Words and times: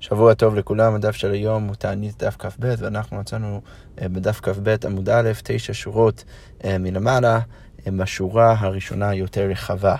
שבוע 0.00 0.34
טוב 0.34 0.54
לכולם, 0.54 0.94
הדף 0.94 1.16
של 1.16 1.30
היום 1.32 1.66
הוא 1.66 1.74
תענית 1.74 2.22
דף 2.22 2.36
כ"ב, 2.38 2.74
ואנחנו 2.78 3.16
מצאנו 3.16 3.60
אה, 4.00 4.08
בדף 4.08 4.40
כ"ב 4.42 4.76
עמוד 4.84 5.08
א', 5.08 5.32
תשע 5.42 5.72
שורות 5.72 6.24
אה, 6.64 6.78
מלמעלה, 6.78 7.40
אה, 7.86 7.92
בשורה 7.92 8.54
הראשונה 8.58 9.14
יותר 9.14 9.42
רחבה. 9.50 9.96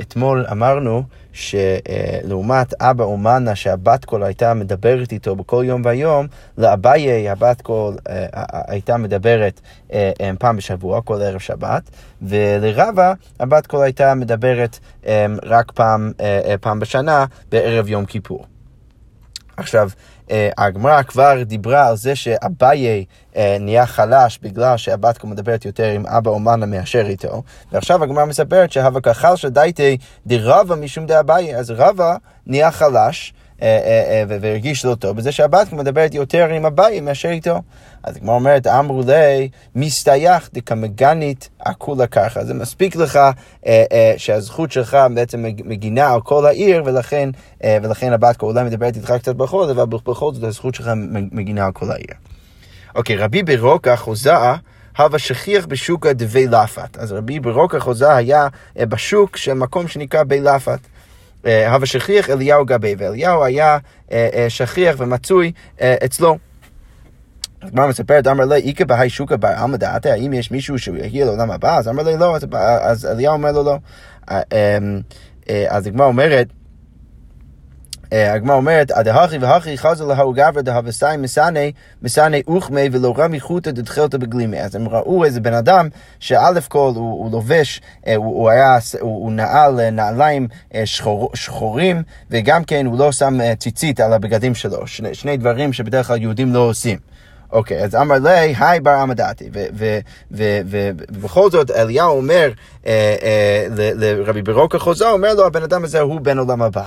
אתמול 0.00 0.46
אמרנו 0.52 1.02
שלעומת 1.32 2.82
אבא 2.82 3.04
אומנה 3.04 3.54
שהבת 3.54 4.04
קול 4.04 4.22
הייתה 4.22 4.54
מדברת 4.54 5.12
איתו 5.12 5.36
בכל 5.36 5.64
יום 5.66 5.82
ויום, 5.84 6.26
לאביי 6.58 7.28
הבת 7.28 7.62
קול 7.62 7.96
הייתה 8.50 8.96
מדברת 8.96 9.60
פעם 10.38 10.56
בשבוע, 10.56 11.02
כל 11.02 11.22
ערב 11.22 11.38
שבת, 11.38 11.82
ולרבא 12.22 13.12
הבת 13.40 13.66
קול 13.66 13.82
הייתה 13.82 14.14
מדברת 14.14 14.78
רק 15.42 15.72
פעם, 15.72 16.12
פעם 16.60 16.80
בשנה 16.80 17.24
בערב 17.50 17.88
יום 17.88 18.06
כיפור. 18.06 18.46
עכשיו, 19.56 19.90
אה, 20.30 20.50
הגמרא 20.58 21.02
כבר 21.02 21.42
דיברה 21.42 21.88
על 21.88 21.96
זה 21.96 22.16
שאביי 22.16 23.04
אה, 23.36 23.56
נהיה 23.60 23.86
חלש 23.86 24.38
בגלל 24.42 24.76
שהבת 24.76 25.18
כה 25.18 25.26
מדברת 25.26 25.64
יותר 25.64 25.90
עם 25.90 26.06
אבא 26.06 26.30
אומנה 26.30 26.66
מאשר 26.66 27.06
איתו, 27.06 27.42
ועכשיו 27.72 28.02
הגמרא 28.02 28.24
מספרת 28.24 28.72
שהווה 28.72 29.00
כחל 29.00 29.36
שדייתי 29.36 29.96
דרבה 30.26 30.76
משום 30.76 31.06
דאביי, 31.06 31.56
אז 31.56 31.70
רבה 31.70 32.16
נהיה 32.46 32.70
חלש. 32.70 33.34
אה, 33.62 33.68
אה, 33.68 34.24
אה, 34.30 34.38
והרגיש 34.40 34.84
לא 34.84 34.94
טוב, 34.94 35.16
בזה 35.16 35.32
שהבת 35.32 35.72
מדברת 35.72 36.14
יותר 36.14 36.48
עם 36.48 36.66
אביי 36.66 37.00
מאשר 37.00 37.28
איתו. 37.28 37.62
אז 38.02 38.16
כמו 38.16 38.32
אומרת, 38.34 38.66
אמרו 38.66 39.02
לי, 39.06 39.48
מסתייח 39.74 40.50
דקמגנית 40.54 41.48
עכולה 41.58 42.06
ככה. 42.06 42.44
זה 42.44 42.54
מספיק 42.54 42.96
לך 42.96 43.18
שהזכות 44.16 44.72
שלך 44.72 44.96
בעצם 45.14 45.44
מגינה 45.64 46.12
על 46.12 46.20
כל 46.20 46.46
העיר, 46.46 46.82
ולכן, 46.86 47.30
ולכן 47.64 48.12
הבת 48.12 48.36
אולי 48.42 48.64
מדברת 48.64 48.96
איתך 48.96 49.12
קצת 49.18 49.36
זאת, 49.36 49.70
אבל 49.70 49.86
בכל 49.86 50.34
זאת 50.34 50.44
הזכות 50.44 50.74
שלך 50.74 50.90
מגינה 51.12 51.66
על 51.66 51.72
כל 51.72 51.90
העיר. 51.90 52.14
אוקיי, 52.94 53.16
רבי 53.16 53.42
ברוקה 53.42 53.96
חוזאה 53.96 54.56
הווה 54.98 55.18
שכיח 55.18 55.66
בשוקה 55.66 56.12
דבי 56.12 56.46
לפת. 56.46 56.96
אז 56.96 57.12
רבי 57.12 57.40
ברוקה 57.40 57.80
חוזה 57.80 58.14
היה 58.14 58.48
בשוק 58.76 59.36
של 59.36 59.52
מקום 59.54 59.88
שנקרא 59.88 60.22
בי 60.22 60.40
לפת. 60.40 60.78
הווה 61.44 61.80
אה, 61.80 61.86
שכיח 61.86 62.30
אליהו 62.30 62.66
גבי, 62.66 62.94
ואליהו 62.98 63.44
היה 63.44 63.78
אה, 64.12 64.28
אה, 64.34 64.50
שכיח 64.50 64.96
ומצוי 64.98 65.52
אצלו. 65.80 66.38
הגמרא 67.62 67.86
מספרת, 67.86 68.26
אמר 68.26 68.44
לי, 68.44 68.60
איכא 68.60 68.84
בהי 68.84 69.10
שוקא 69.10 69.36
בר 69.36 69.48
עלמא 69.48 69.76
דעתה, 69.76 70.12
האם 70.12 70.32
יש 70.32 70.50
מישהו 70.50 70.78
שהוא 70.78 70.96
יגיע 70.96 71.24
לעולם 71.24 71.50
הבא? 71.50 71.78
אז 71.78 71.88
אמר 71.88 72.02
לי, 72.02 72.16
לא, 72.16 72.36
אז 72.82 73.06
אליהו 73.06 73.32
אומר 73.32 73.52
לו 73.52 73.62
לא. 73.62 73.78
אמ, 74.30 75.00
אז 75.68 75.86
הגמרא 75.86 76.06
אומרת, 76.06 76.46
הגמרא 78.12 78.56
אומרת, 78.56 78.90
הדהכי 78.90 79.38
והכי 79.38 79.78
חזר 79.78 80.04
להוא 80.04 80.34
גברא 80.34 80.62
דהבסאי 80.62 81.16
מסני, 81.16 81.72
מסני 82.02 82.42
אוכמי 82.46 82.88
ולא 82.92 83.14
רמי 83.18 83.40
חוטא 83.40 83.70
דתחילתא 83.70 84.18
בגלימי. 84.18 84.60
אז 84.60 84.74
הם 84.74 84.88
ראו 84.88 85.24
איזה 85.24 85.40
בן 85.40 85.54
אדם 85.54 85.88
שא' 86.20 86.60
כל 86.68 86.92
הוא, 86.94 87.24
הוא 87.24 87.32
לובש, 87.32 87.80
הוא, 88.06 88.16
הוא 88.16 88.50
היה, 88.50 88.78
הוא, 89.00 89.24
הוא 89.24 89.32
נעל 89.32 89.90
נעליים 89.90 90.48
שחור, 90.84 91.30
שחורים, 91.34 92.02
וגם 92.30 92.64
כן 92.64 92.86
הוא 92.86 92.98
לא 92.98 93.12
שם 93.12 93.38
ציצית 93.58 94.00
על 94.00 94.12
הבגדים 94.12 94.54
שלו. 94.54 94.86
שני, 94.86 95.14
שני 95.14 95.36
דברים 95.36 95.72
שבדרך 95.72 96.06
כלל 96.06 96.22
יהודים 96.22 96.54
לא 96.54 96.58
עושים. 96.58 96.98
אוקיי, 97.52 97.84
אז 97.84 97.94
אמר 97.94 98.18
לי, 98.18 98.54
היי 98.58 98.80
בר 98.80 98.90
עמדתי. 98.90 99.50
ובכל 100.30 101.50
זאת 101.50 101.70
אליהו 101.70 102.16
אומר 102.16 102.50
לרבי 103.94 104.42
ברוקה 104.42 104.78
חוזה, 104.78 105.08
אומר 105.08 105.34
לו, 105.34 105.46
הבן 105.46 105.62
אדם 105.62 105.84
הזה 105.84 106.00
הוא 106.00 106.20
בן 106.20 106.38
עולם 106.38 106.62
הבא. 106.62 106.84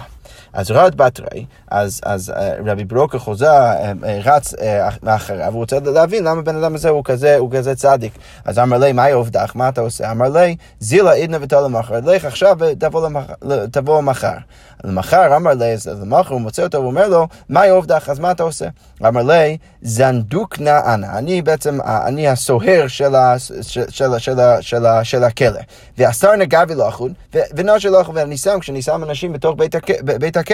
אז 0.58 0.72
רד 0.72 0.96
בתרי, 0.96 1.46
אז, 1.72 2.02
אז 2.04 2.30
אה, 2.30 2.54
רבי 2.66 2.84
ברוקה 2.84 3.20
חוזה 3.20 3.50
אה, 3.50 3.92
אה, 4.06 4.20
רץ 4.24 4.54
מאחריו, 5.04 5.54
הוא 5.54 5.60
רוצה 5.60 5.78
להבין 5.80 6.24
למה 6.24 6.42
בן 6.42 6.56
אדם 6.56 6.76
הזה 6.76 6.90
הוא 6.90 7.04
כזה, 7.06 7.38
הוא 7.38 7.52
כזה 7.52 7.76
צדיק. 7.76 8.14
אז 8.46 8.60
אמר 8.60 8.78
לי, 8.78 8.92
מהי 8.92 9.12
עובדך? 9.12 9.52
מה 9.56 9.70
אתה 9.70 9.82
עושה? 9.82 10.12
אמר 10.12 10.30
לי, 10.30 10.56
זילה 10.80 11.14
עדנה 11.14 11.38
ותלה 11.42 11.68
מחר, 11.68 12.00
לך 12.04 12.26
עכשיו 12.26 12.58
ותבוא 13.42 14.02
מחר. 14.02 14.38
למחר 14.84 15.36
אמר 15.36 15.54
לי, 15.54 15.74
אז 15.74 15.88
למחר 16.02 16.34
הוא 16.34 16.42
מוצא 16.42 16.64
אותו 16.64 16.82
ואומר 16.84 17.08
לו, 17.08 17.28
מהי 17.50 17.70
עובדך? 17.70 18.10
אז 18.10 18.20
מה 18.20 18.32
אתה 18.32 18.44
עושה? 18.44 18.68
אמר 19.08 19.24
לי, 19.24 19.58
זנדוקנה 19.82 20.94
אנא, 20.94 21.08
אני 21.18 21.42
בעצם, 21.42 21.80
אני 21.86 22.28
הסוהר 22.28 22.88
של, 22.88 23.14
של 25.04 25.24
הכלא. 25.24 25.60
והשר 25.98 26.36
נגבי 26.36 26.76
לא 26.76 26.90
אחוד, 26.90 27.12
ונושר 27.34 27.90
לא 27.90 28.02
אחוד, 28.02 28.16
ואני 28.18 28.38
שם, 28.38 28.60
כשאני 28.60 28.82
שם 28.82 29.04
אנשים 29.04 29.34
בתוך 29.34 29.56
בית 29.58 29.76
הכלא, 29.76 29.98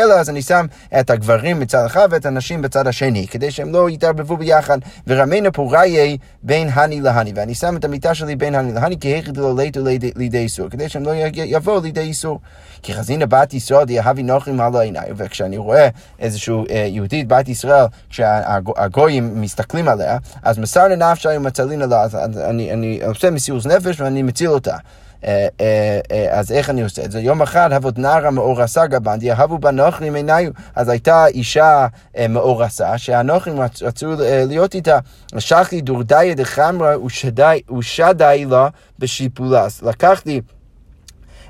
אז 0.01 0.29
אני 0.29 0.41
שם 0.41 0.65
את 0.99 1.09
הגברים 1.09 1.59
מצד 1.59 1.85
אחד 1.85 2.07
ואת 2.11 2.25
הנשים 2.25 2.61
בצד 2.61 2.87
השני, 2.87 3.27
כדי 3.27 3.51
שהם 3.51 3.73
לא 3.73 3.89
יתערבבו 3.89 4.37
ביחד. 4.37 4.77
ורמנה 5.07 5.51
פוראי 5.51 6.17
בין 6.43 6.69
הני 6.73 7.01
להני, 7.01 7.31
ואני 7.35 7.55
שם 7.55 7.77
את 7.77 7.85
המיטה 7.85 8.15
שלי 8.15 8.35
בין 8.35 8.55
הני 8.55 8.73
להני, 8.73 8.99
כי 8.99 9.07
היכד 9.07 9.37
לא 9.37 9.55
ליטו 9.57 9.79
לידי 10.15 10.37
איסור, 10.37 10.69
כדי 10.69 10.89
שהם 10.89 11.03
לא 11.03 11.11
יבואו 11.33 11.81
לידי 11.81 12.01
איסור. 12.01 12.39
כי 12.83 12.93
חזינה 12.93 13.25
בת 13.25 13.53
ישראל 13.53 13.85
דהבי 13.85 14.23
נוחים 14.23 14.61
על 14.61 14.75
העיניי, 14.75 15.09
וכשאני 15.17 15.57
רואה 15.57 15.89
איזשהו 16.19 16.65
אה, 16.69 16.85
יהודית 16.89 17.27
בת 17.27 17.49
ישראל, 17.49 17.85
כשהגויים 18.09 19.41
מסתכלים 19.41 19.87
עליה, 19.87 20.17
אז 20.43 20.59
מסר 20.59 20.87
לנפשה 20.87 21.29
ומצלין 21.35 21.81
עליה, 21.81 22.01
אז 22.01 22.15
אני, 22.37 22.73
אני 22.73 22.99
עושה 23.05 23.31
מסירות 23.31 23.65
נפש 23.65 24.01
ואני 24.01 24.23
מציל 24.23 24.49
אותה. 24.49 24.77
אה, 25.25 25.47
אה, 25.61 25.99
אה, 26.11 26.39
אז 26.39 26.51
איך 26.51 26.69
אני 26.69 26.83
עושה 26.83 27.05
את 27.05 27.11
זה? 27.11 27.19
יום 27.19 27.41
אחד 27.41 27.71
הבוד 27.71 27.99
נערה 27.99 28.31
מאורסה 28.31 28.87
גבנדי, 28.87 29.31
אהבו 29.31 29.57
בנוכרים 29.57 30.15
עיניו. 30.15 30.51
אז 30.75 30.89
הייתה 30.89 31.27
אישה 31.27 31.87
מאורסה, 32.29 32.97
שהנוכרים 32.97 33.59
רצו 33.81 34.13
להיות 34.19 34.75
איתה. 34.75 34.99
שחי 35.39 35.81
דורדיה 35.81 36.33
דחמרה 36.35 36.95
ושדי 37.05 38.45
לה 38.45 38.67
בשיפולה. 38.99 39.61
אז 39.61 39.81
לקחתי 39.81 40.41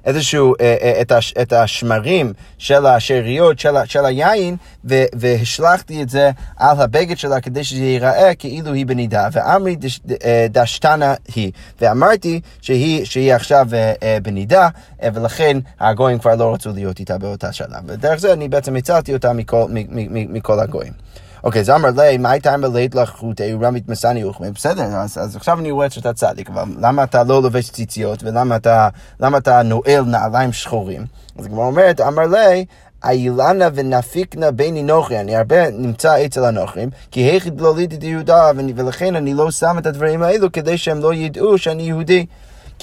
איזשהו, 0.05 0.53
אה, 0.61 0.75
אה, 0.81 1.01
את, 1.01 1.11
הש, 1.11 1.33
את 1.41 1.53
השמרים 1.53 2.33
של 2.57 2.85
השאריות 2.85 3.59
של, 3.59 3.75
של 3.85 4.05
היין, 4.05 4.55
ו, 4.85 5.03
והשלכתי 5.13 6.03
את 6.03 6.09
זה 6.09 6.31
על 6.57 6.81
הבגד 6.81 7.17
שלה 7.17 7.41
כדי 7.41 7.63
שזה 7.63 7.81
ייראה 7.81 8.35
כאילו 8.35 8.73
היא 8.73 8.85
בנידה. 8.85 9.27
ואמרי 9.31 9.75
דש, 9.75 9.99
אה, 10.25 10.45
דשתנה 10.49 11.13
היא. 11.35 11.51
ואמרתי 11.81 12.41
שהיא, 12.61 13.05
שהיא 13.05 13.33
עכשיו 13.33 13.67
בנידה, 14.23 14.69
ולכן 15.13 15.57
הגויים 15.79 16.19
כבר 16.19 16.35
לא 16.35 16.53
רצו 16.53 16.69
להיות 16.73 16.99
איתה 16.99 17.17
באותה 17.17 17.53
שלב. 17.53 17.83
ודרך 17.87 18.19
זה 18.19 18.33
אני 18.33 18.49
בעצם 18.49 18.75
הצלתי 18.75 19.13
אותה 19.13 19.33
מכל, 19.33 19.65
מכל 20.09 20.59
הגויים. 20.59 20.93
אוקיי, 21.43 21.63
זה 21.63 21.75
אמר 21.75 21.89
לי, 21.97 22.17
מה 22.17 22.31
הייתה 22.31 22.55
אמרלית 22.55 22.95
לך 22.95 23.09
חוטי 23.09 23.53
רמית 23.61 23.89
מסני 23.89 24.23
אוכמי? 24.23 24.51
בסדר, 24.51 24.83
אז, 24.83 25.35
עכשיו 25.35 25.59
אני 25.59 25.71
רואה 25.71 25.89
שאתה 25.89 26.13
צדיק, 26.13 26.49
אבל 26.49 26.63
למה 26.79 27.03
אתה 27.03 27.23
לא 27.23 27.41
לובש 27.41 27.69
ציציות 27.69 28.23
ולמה 28.23 28.55
אתה, 28.55 29.61
נועל 29.63 30.03
נעליים 30.05 30.53
שחורים? 30.53 31.05
אז 31.39 31.47
כבר 31.47 31.63
אומרת, 31.63 32.01
אמר 32.01 32.27
לי, 32.27 32.65
אילנה 33.09 33.67
ונפיקנה 33.73 34.51
בין 34.51 34.75
אינוכרי, 34.75 35.19
אני 35.19 35.35
הרבה 35.35 35.71
נמצא 35.71 36.25
אצל 36.25 36.45
הנוכרים, 36.45 36.89
כי 37.11 37.19
היכד 37.19 37.61
לא 37.61 37.75
לידי 37.75 38.07
יהודה, 38.07 38.51
ולכן 38.75 39.15
אני 39.15 39.33
לא 39.33 39.51
שם 39.51 39.77
את 39.77 39.85
הדברים 39.85 40.23
האלו 40.23 40.51
כדי 40.51 40.77
שהם 40.77 40.99
לא 40.99 41.13
ידעו 41.13 41.57
שאני 41.57 41.83
יהודי. 41.83 42.25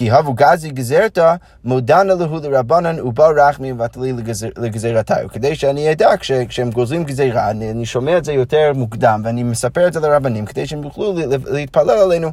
כי 0.01 0.11
הבו 0.11 0.35
גזי 0.35 0.71
גזרתא, 0.71 1.35
מודנה 1.65 2.15
להו 2.15 2.41
לרבנן 2.43 3.01
ובא 3.01 3.29
רחמי 3.37 3.73
ובטלי 3.73 4.13
לגזירתיו. 4.59 5.29
כדי 5.33 5.55
שאני 5.55 5.93
אדע 5.93 6.11
כשהם 6.49 6.71
גוזרים 6.71 7.05
גזירה, 7.05 7.51
אני, 7.51 7.71
אני 7.71 7.87
שומע 7.87 8.19
את 8.19 8.25
זה 8.25 8.33
יותר 8.33 8.73
מוקדם 8.75 9.23
ואני 9.25 9.43
מספר 9.43 9.87
את 9.87 9.93
זה 9.93 10.01
לרבנים 10.01 10.47
כדי 10.47 10.67
שהם 10.67 10.85
יוכלו 10.85 11.15
להתפלל 11.47 11.91
עלינו. 11.91 12.31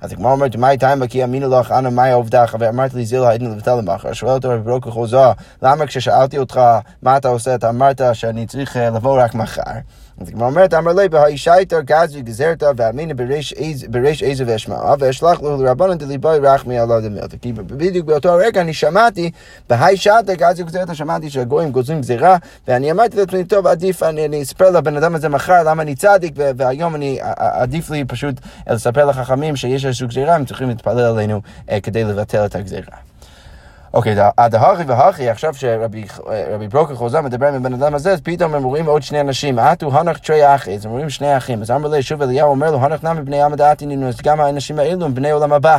אז 0.00 0.12
הגמרא 0.12 0.32
אומרת, 0.32 0.56
מה 0.56 0.68
הייתה 0.68 0.92
אם 0.92 1.06
כי 1.06 1.24
אמינו 1.24 1.60
לך, 1.60 1.72
אנא 1.72 1.88
מאי 1.88 2.12
עובדך, 2.12 2.56
ואמרת 2.58 2.94
לי 2.94 3.06
זילה 3.06 3.28
היינו 3.28 3.50
לבטל 3.50 3.74
למחר. 3.74 4.12
שואל 4.12 4.32
אותו 4.32 4.48
רבי 4.48 4.62
ברוקה 4.62 4.90
חוזר, 4.90 5.32
למה 5.62 5.86
כששאלתי 5.86 6.38
אותך 6.38 6.60
מה 7.02 7.16
אתה 7.16 7.28
עושה, 7.28 7.54
אתה 7.54 7.68
אמרת 7.68 8.00
שאני 8.12 8.46
צריך 8.46 8.76
אה, 8.76 8.90
לבוא 8.90 9.22
רק 9.22 9.34
מחר. 9.34 9.62
אז 10.20 10.28
הגמרא 10.28 10.46
אומרת, 10.46 10.74
אמר 10.74 10.92
לי, 10.92 11.08
בהאישייתא 11.08 11.80
גזרי 11.80 12.22
גזרתא 12.22 12.72
ואמינא 12.76 13.14
בריש 13.88 14.22
איזה 14.22 14.44
ואשמעה, 14.46 14.94
ואשלח 14.98 15.42
לו 15.42 15.62
לרבנן 15.62 15.98
דליבוי 15.98 16.38
רחמי 16.38 16.78
עליו 16.78 17.00
דמילתא. 17.00 17.36
כי 17.42 17.52
בדיוק 17.52 18.06
באותו 18.06 18.28
הרגע 18.28 18.60
אני 18.60 18.74
שמעתי, 18.74 19.30
בהאישייתא 19.68 20.34
גזרי 20.34 20.64
גזרתא, 20.64 20.94
שמעתי 20.94 21.30
שהגויים 21.30 21.70
גוזרים 21.70 22.00
גזירה, 22.00 22.36
ואני 22.68 22.90
אמרתי 22.90 23.16
לעצמי, 23.16 23.44
טוב, 23.44 23.66
עדיף, 23.66 24.02
אני 24.02 24.42
אספר 24.42 24.70
לבן 24.70 24.96
אדם 24.96 25.14
הזה 25.14 25.28
מחר 25.28 25.62
למה 25.62 25.82
אני 25.82 25.94
צדיק, 25.94 26.34
והיום 26.36 26.94
אני, 26.94 27.18
עדיף 27.36 27.90
לי 27.90 28.04
פשוט 28.04 28.34
לספר 28.68 29.04
לחכמים 29.04 29.56
שיש 29.56 29.84
איזושהי 29.86 30.06
גזירה, 30.06 30.34
הם 30.34 30.44
צריכים 30.44 30.68
להתפלל 30.68 30.98
עלינו 31.00 31.40
אה, 31.70 31.80
כדי 31.80 32.04
לבטל 32.04 32.44
את 32.44 32.54
הגזירה. 32.54 33.07
אוקיי, 33.94 34.16
הדהכי 34.38 34.82
והכי, 34.86 35.30
עכשיו 35.30 35.54
שרבי 35.54 36.04
ברוקר 36.70 36.94
חוזר 36.94 37.20
מדבר 37.20 37.46
עם 37.46 37.54
הבן 37.54 37.74
אדם 37.74 37.94
הזה, 37.94 38.12
אז 38.12 38.20
פתאום 38.20 38.54
הם 38.54 38.64
רואים 38.64 38.86
עוד 38.86 39.02
שני 39.02 39.20
אנשים, 39.20 39.58
עטו 39.58 39.98
הנך 39.98 40.18
תרי 40.18 40.54
אחי, 40.54 40.74
אז 40.74 40.84
הם 40.86 40.90
רואים 40.90 41.10
שני 41.10 41.36
אחים, 41.36 41.62
אז 41.62 41.70
אמר 41.70 41.88
לי, 41.88 42.02
שוב 42.02 42.22
אליהו 42.22 42.50
אומר 42.50 42.70
לו, 42.70 42.78
הנך 42.80 43.04
נמי 43.04 43.22
בני 43.22 43.42
עמד 43.42 43.60
עתינינו, 43.60 44.08
אז 44.08 44.20
גם 44.22 44.40
האנשים 44.40 44.78
האלו 44.78 45.04
הם 45.04 45.14
בני 45.14 45.30
עולם 45.30 45.52
הבא. 45.52 45.78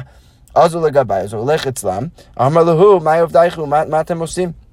אז 0.55 0.73
הוא 0.73 0.87
לגבי, 0.87 1.13
אז 1.13 1.33
הוא 1.33 1.41
הולך 1.41 1.67
אצלם, 1.67 2.07
אמר 2.41 2.63
לו, 2.63 2.99
מה 2.99 3.19
עובדייך, 3.19 3.59
מה 3.67 4.01
אתם 4.01 4.19
עושים? 4.19 4.68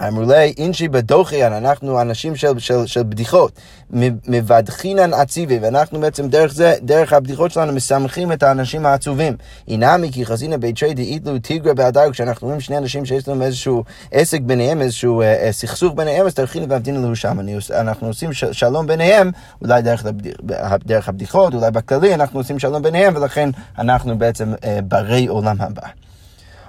אמרו 0.00 0.22
לי, 0.22 0.54
אינשי 0.58 0.88
בדוכיין, 0.88 1.52
אנחנו 1.52 2.00
אנשים 2.00 2.36
של, 2.36 2.58
של, 2.58 2.86
של 2.86 3.02
בדיחות, 3.02 3.52
מבדחינן 4.28 5.14
עציבי, 5.14 5.58
ואנחנו 5.58 6.00
בעצם 6.00 6.28
דרך 6.28 6.52
זה, 6.52 6.74
דרך 6.82 7.12
הבדיחות 7.12 7.50
שלנו, 7.50 7.72
מסמכים 7.72 8.32
את 8.32 8.42
האנשים 8.42 8.86
העצובים. 8.86 9.36
אינמי 9.68 10.12
כי 10.12 10.26
חזינה 10.26 10.58
בית 10.58 10.76
שי 10.76 10.94
דאיתלו 10.94 11.38
תיגרא 11.38 11.72
באדר, 11.72 12.10
כשאנחנו 12.10 12.46
רואים 12.46 12.60
שני 12.60 12.78
אנשים 12.78 13.04
שיש 13.04 13.28
להם 13.28 13.42
איזשהו 13.42 13.84
עסק 14.12 14.40
ביניהם, 14.40 14.80
איזשהו 14.80 15.20
אה, 15.20 15.46
אה, 15.46 15.52
סכסוך 15.52 15.94
ביניהם, 15.96 16.26
אז 16.26 16.34
תרחיל 16.34 16.66
והמתין 16.68 16.94
לנו 16.94 17.16
שם. 17.16 17.38
אנחנו 17.70 18.06
עושים 18.06 18.32
שלום 18.32 18.86
ביניהם, 18.86 19.30
אולי 19.62 19.82
דרך, 19.82 20.04
דרך 20.84 21.08
הבדיחות, 21.08 21.54
אולי 21.54 21.70
בכללי, 21.70 22.14
אנחנו 22.14 22.40
עושים 22.40 22.58
שלום 22.58 22.82
ביניהם, 22.82 23.16
ולכן 23.16 23.50
אנחנו 23.78 24.18
בעצם 24.18 24.54
אה, 24.64 24.78
ברי 24.82 25.26
עולם 25.26 25.56
הבא. 25.60 25.86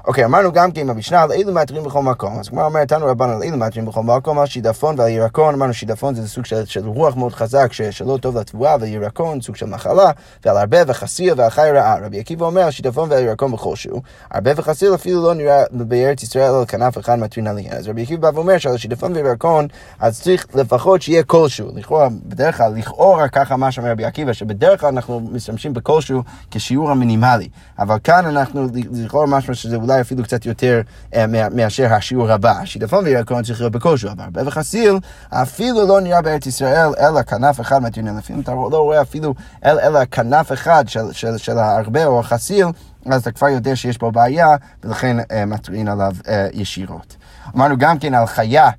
אוקיי, 0.07 0.25
אמרנו 0.25 0.51
גם 0.51 0.71
כן 0.71 0.87
במשנה 0.87 1.21
על 1.21 1.31
אילו 1.31 1.53
מעטרים 1.53 1.83
בכל 1.83 2.01
מקום. 2.01 2.39
אז 2.39 2.49
כמו 2.49 2.63
אומרת, 2.63 2.87
תנו 2.87 3.05
רבנו 3.05 3.33
על 3.33 3.43
אילו 3.43 3.57
מעטרים 3.57 3.85
בכל 3.85 4.03
מקום, 4.03 4.39
על 4.39 4.45
שידפון 4.45 4.99
ועל 4.99 5.09
ירקון, 5.09 5.53
אמרנו 5.53 5.73
שידפון 5.73 6.15
זה 6.15 6.27
סוג 6.27 6.45
של, 6.45 6.65
של 6.65 6.87
רוח 6.87 7.15
מאוד 7.15 7.33
חזק 7.33 7.73
שלא 7.73 8.17
טוב 8.21 8.37
לתבואה, 8.37 8.75
וירקון 8.81 9.41
סוג 9.41 9.55
של 9.55 9.65
מחלה, 9.65 10.11
ועל 10.45 10.57
הרבה 10.57 10.77
וחסיר 10.87 11.33
ועל 11.37 11.49
חי 11.49 11.69
רעה. 11.73 11.97
רבי 12.05 12.19
עקיבא 12.19 12.45
אומר, 12.45 12.69
שידפון 12.69 13.11
ועל 13.11 13.23
ירקון 13.23 13.51
בכל 13.51 13.75
שהוא. 13.75 14.01
הרבה 14.31 14.51
וחסיר 14.55 14.95
אפילו 14.95 15.23
לא 15.23 15.33
נראה 15.33 15.63
בארץ 15.71 16.23
ישראל 16.23 16.51
על 16.53 16.65
כנף 16.65 16.97
אחד 16.97 17.19
מטרין 17.19 17.47
עליהן. 17.47 17.77
אז 17.77 17.87
רבי 17.87 18.01
עקיבא 18.03 18.31
בא 18.31 18.37
ואומר 18.37 18.57
שעל 18.57 18.77
שידפון 18.77 19.13
וירקון, 19.15 19.67
אז 19.99 20.21
צריך 20.21 20.47
לפחות 20.55 21.01
שיהיה 21.01 21.23
כלשהו. 21.23 21.67
לכאורה, 21.75 22.07
בדרך 22.25 22.57
כלל, 22.57 22.73
לכאורה 22.75 23.27
ככה 23.27 23.57
מה 23.57 23.71
שאומר 23.71 23.91
רבי 23.91 24.05
עקיבא, 24.05 24.33
שבדרך 24.33 24.81
כלל 24.81 24.89
אנחנו 24.89 25.19
משתמשים 25.19 25.73
בכלשהו 25.73 26.23
כשיעור 26.51 26.91
המינימלי. 26.91 27.49
אבל 27.79 27.97
כאן 28.03 28.25
אנחנו, 28.25 28.67
לכאורה 28.91 29.25
משהו 29.25 29.55
שזה 29.55 29.75
אולי 29.75 29.92
אולי 29.93 30.01
אפילו 30.01 30.23
קצת 30.23 30.45
יותר 30.45 30.81
אה, 31.15 31.25
מאשר 31.51 31.93
השיעור 31.93 32.31
הבא. 32.31 32.65
שידפון 32.65 33.05
וירקון 33.05 33.43
צריך 33.43 33.59
להיות 33.59 33.73
בכושר, 33.73 34.11
אבל 34.11 34.23
הרבה 34.23 34.47
וחסיל 34.47 34.93
אפילו 35.29 35.87
לא 35.87 36.01
נראה 36.01 36.21
בארץ 36.21 36.45
ישראל 36.45 36.89
אלא 36.99 37.21
כנף 37.21 37.61
אחד 37.61 37.79
מהטיעונים. 37.79 38.17
לפעמים 38.17 38.41
אתה 38.41 38.51
לא 38.51 38.77
רואה 38.77 39.01
אפילו 39.01 39.33
אל, 39.65 39.79
אלא 39.79 40.05
כנף 40.05 40.51
אחד 40.51 40.83
של, 40.87 41.11
של, 41.11 41.37
של 41.37 41.57
ההרבה 41.57 42.05
או 42.05 42.19
החסיל. 42.19 42.65
אז 43.05 43.21
אתה 43.21 43.31
כבר 43.31 43.47
יודע 43.47 43.75
שיש 43.75 43.97
פה 43.97 44.11
בעיה, 44.11 44.47
ולכן 44.83 45.17
אה, 45.31 45.45
מטרין 45.45 45.87
עליו 45.87 46.11
אה, 46.27 46.47
ישירות. 46.53 47.15
אמרנו 47.55 47.77
גם 47.77 47.99
כן 47.99 48.13
על 48.13 48.25
חיה 48.25 48.69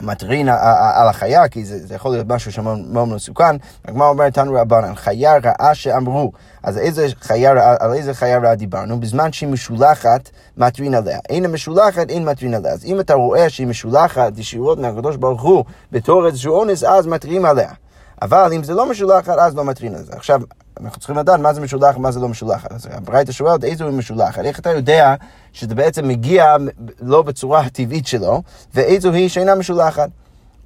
מטרין 0.00 0.48
על 0.94 1.08
החיה, 1.08 1.48
כי 1.48 1.64
זה, 1.64 1.86
זה 1.86 1.94
יכול 1.94 2.10
להיות 2.10 2.26
משהו 2.28 2.52
שמאוד 2.52 3.08
מסוכן. 3.08 3.56
הגמרא 3.84 4.08
אומרת, 4.08 4.34
תנו 4.34 4.54
רבנן, 4.54 4.94
חיה 4.94 5.36
רעה 5.44 5.74
שאמרו. 5.74 6.32
אז 6.62 6.78
איזה 6.78 7.06
חיה, 7.20 7.76
על 7.80 7.92
איזה 7.92 8.14
חיה 8.14 8.38
רעה 8.38 8.54
דיברנו? 8.54 9.00
בזמן 9.00 9.32
שהיא 9.32 9.48
משולחת, 9.48 10.30
מטרין 10.56 10.94
עליה. 10.94 11.18
אין 11.28 11.46
משולחת, 11.46 12.10
אין 12.10 12.24
מטרין 12.24 12.54
עליה. 12.54 12.72
אז 12.72 12.84
אם 12.84 13.00
אתה 13.00 13.14
רואה 13.14 13.50
שהיא 13.50 13.66
משולחת 13.66 14.38
ישירות 14.38 14.78
מהקדוש 14.78 15.16
ברוך 15.16 15.42
הוא 15.42 15.64
בתור 15.92 16.26
איזשהו 16.26 16.54
אונס, 16.54 16.84
אז 16.84 17.06
מטרים 17.06 17.44
עליה. 17.44 17.70
אבל 18.22 18.52
אם 18.56 18.62
זה 18.62 18.74
לא 18.74 18.90
משולחת, 18.90 19.38
אז 19.38 19.54
לא 19.54 19.64
מטרין 19.64 19.94
על 19.94 20.02
זה. 20.02 20.12
עכשיו, 20.12 20.40
אנחנו 20.80 20.98
צריכים 20.98 21.16
לדעת 21.16 21.40
מה 21.40 21.52
זה 21.54 21.60
משולחת 21.60 21.96
ומה 21.96 22.10
זה 22.10 22.20
לא 22.20 22.28
משולחת. 22.28 22.72
אז 22.72 22.88
הברייתא 22.90 23.32
שואלת 23.32 23.64
איזו 23.64 23.84
היא 23.84 23.96
משולחת. 23.96 24.44
איך 24.44 24.58
אתה 24.58 24.70
יודע 24.70 25.14
שזה 25.52 25.74
בעצם 25.74 26.08
מגיע 26.08 26.56
לא 27.00 27.22
בצורה 27.22 27.60
הטבעית 27.60 28.06
שלו, 28.06 28.42
ואיזו 28.74 29.12
היא 29.12 29.28
שאינה 29.28 29.54
משולחת? 29.54 30.08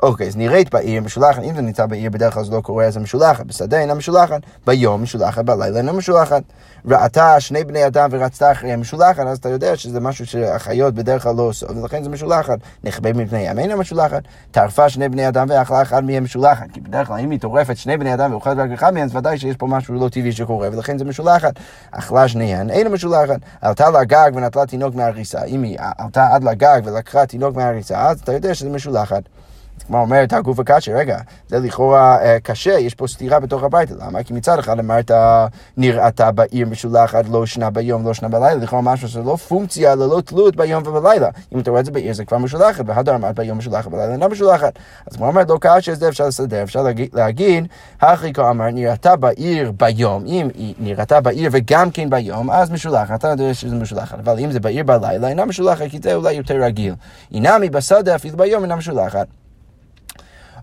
אוקיי, 0.03 0.27
אז 0.27 0.37
נראית 0.37 0.75
בעיר 0.75 1.03
משולחת, 1.03 1.43
אם 1.43 1.55
זה 1.55 1.61
נמצא 1.63 1.87
בעיר 1.87 2.11
בדרך 2.11 2.35
כלל 2.35 2.45
זה 2.45 2.53
לא 2.53 2.61
קורה, 2.61 2.85
אז 2.85 2.95
זה 2.95 3.01
משולחת, 3.01 3.47
בשדה 3.47 3.81
אינה 3.81 3.95
משולחת, 3.95 4.41
ביום 4.67 5.03
משולחת, 5.03 5.45
בלילה 5.45 5.79
אינה 5.79 5.93
משולחת. 5.93 6.43
ראתה 6.87 7.41
שני 7.41 7.65
בני 7.65 7.87
אדם 7.87 8.09
ורצתה 8.13 8.53
אחריהם 8.53 8.81
משולחת, 8.81 9.27
אז 9.27 9.39
אתה 9.39 9.49
יודע 9.49 9.77
שזה 9.77 10.01
משהו 10.01 10.27
שהחיות 10.27 10.95
בדרך 10.95 11.23
כלל 11.23 11.35
לא 11.35 11.43
עושות, 11.43 11.71
ולכן 11.71 12.03
זה 12.03 12.11
משולחת. 12.11 12.59
נכבה 12.85 13.13
מפניהם 13.13 13.59
אינה 13.59 13.77
משולחת, 13.77 14.23
טרפה 14.51 14.89
שני 14.89 15.09
בני 15.09 15.29
אדם 15.29 15.47
ואכלה 15.51 15.83
אחד 15.83 16.05
מהם 16.05 16.25
משולחת, 16.25 16.67
כי 16.73 16.81
בדרך 16.81 17.09
כלל 17.09 17.19
אם 17.19 17.31
היא 17.31 17.41
טורפת 17.41 17.77
שני 17.77 17.97
בני 17.97 18.15
אדם 18.15 18.33
ואוכלת 18.33 18.59
רק 18.59 18.71
אחד 18.75 18.95
מהם, 18.95 19.05
אז 19.05 19.17
ודאי 19.17 19.39
שיש 19.39 19.57
פה 19.57 19.67
משהו 19.67 19.95
לא 19.95 20.09
טבעי 20.09 20.33
שקורה, 20.33 20.69
ולכן 20.73 20.99
זה 20.99 21.05
משולחת. 21.05 21.53
אכלה 21.91 22.29
שניהם 22.29 22.71
אינה 22.71 22.91
משולחת, 22.91 23.39
עלתה 23.61 23.91
לגג 23.91 24.31
ונטלה 24.35 24.67
תינוק 24.67 24.95
מהריסה, 24.95 25.45
אם 25.45 25.63
היא 25.63 25.79
עלתה 25.99 26.29
עד 26.33 26.45
לגג 26.45 26.81
ולקחה 26.85 27.27
תינוק 27.27 27.57
מהריסה, 27.57 28.09
אז 28.09 28.21
אתה 28.21 28.33
יודע 28.33 28.55
שזה 28.55 28.71
משולחת. 28.71 29.23
כמו 29.83 30.01
אומרת 30.01 30.33
הגוף 30.33 30.59
הקשה, 30.59 30.97
רגע, 30.97 31.19
זה 31.49 31.59
לכאורה 31.59 32.19
אה, 32.23 32.41
קשה, 32.41 32.73
יש 32.73 32.95
פה 32.95 33.07
סתירה 33.07 33.41
בתוך 33.41 33.63
הבית, 33.63 33.91
למה? 33.91 34.23
כי 34.23 34.33
מצד 34.33 34.59
אחד 34.59 34.79
אמרת, 34.79 35.11
נראתה 35.77 36.31
בעיר 36.31 36.67
משולחת, 36.69 37.25
לא 37.29 37.47
שנה 37.47 37.71
ביום, 37.71 38.07
לא 38.07 38.15
שנה 38.15 38.29
בלילה, 38.29 38.55
לכאורה 38.55 38.83
משהו 38.83 39.09
שזה 39.09 39.23
לא 39.23 39.37
פונקציה, 39.37 39.95
ללא 39.95 40.23
תלות 40.25 40.57
ביום 40.57 40.83
ובלילה. 40.87 41.29
אם 41.55 41.61
אתה 41.61 41.71
רואה 41.71 41.81
את 41.81 41.85
זה 41.85 41.91
בעיר 41.91 42.15
זה 42.15 42.25
כבר 42.25 42.39
משולחת, 42.39 42.85
והדר 42.87 43.15
אמרת 43.15 43.35
ביום 43.35 43.59
משולחת, 43.59 43.91
בלילה 43.91 44.13
אינה 44.13 44.29
משולחת. 44.29 44.79
אז 45.11 45.17
כמו 45.17 45.27
אומרת, 45.27 45.51
לא 45.51 45.59
קשה, 45.61 45.95
זה 45.95 46.09
אפשר 46.09 46.27
לסדר, 46.27 46.63
אפשר 46.63 46.87
להגיד, 47.13 47.67
הכי 48.01 48.33
כה 48.33 48.51
אמר, 48.51 48.71
נראתה 48.71 49.17
בעיר 49.17 49.73
ביום, 49.77 50.25
אם 50.27 50.49
היא 50.55 50.75
נראתה 50.79 51.21
בעיר 51.21 51.51
וגם 51.53 51.91
כן 51.91 52.11
ביום, 52.11 52.51
אז 52.51 52.71
משולחת, 52.71 53.19
אתה 53.19 53.29
יודע 53.29 53.55
שזה 53.55 53.75
משולחת, 53.77 54.19
אבל 54.19 54.39
אם 54.39 54.53
זה 54.53 54.61
בעיר 54.61 54.85
בלילה, 54.85 55.29
אינה 55.29 55.45
משולחת, 55.45 55.87
כי 55.91 55.99
זה 56.03 56.15
אולי 56.15 56.33
יותר 56.33 56.63
רגיל. 56.63 56.95
אינמי 57.33 57.71
בשדה, 57.71 58.15
אפילו 58.15 58.37
ביום 58.37 58.63
אינה 58.63 58.77
משולחת. 58.77 59.27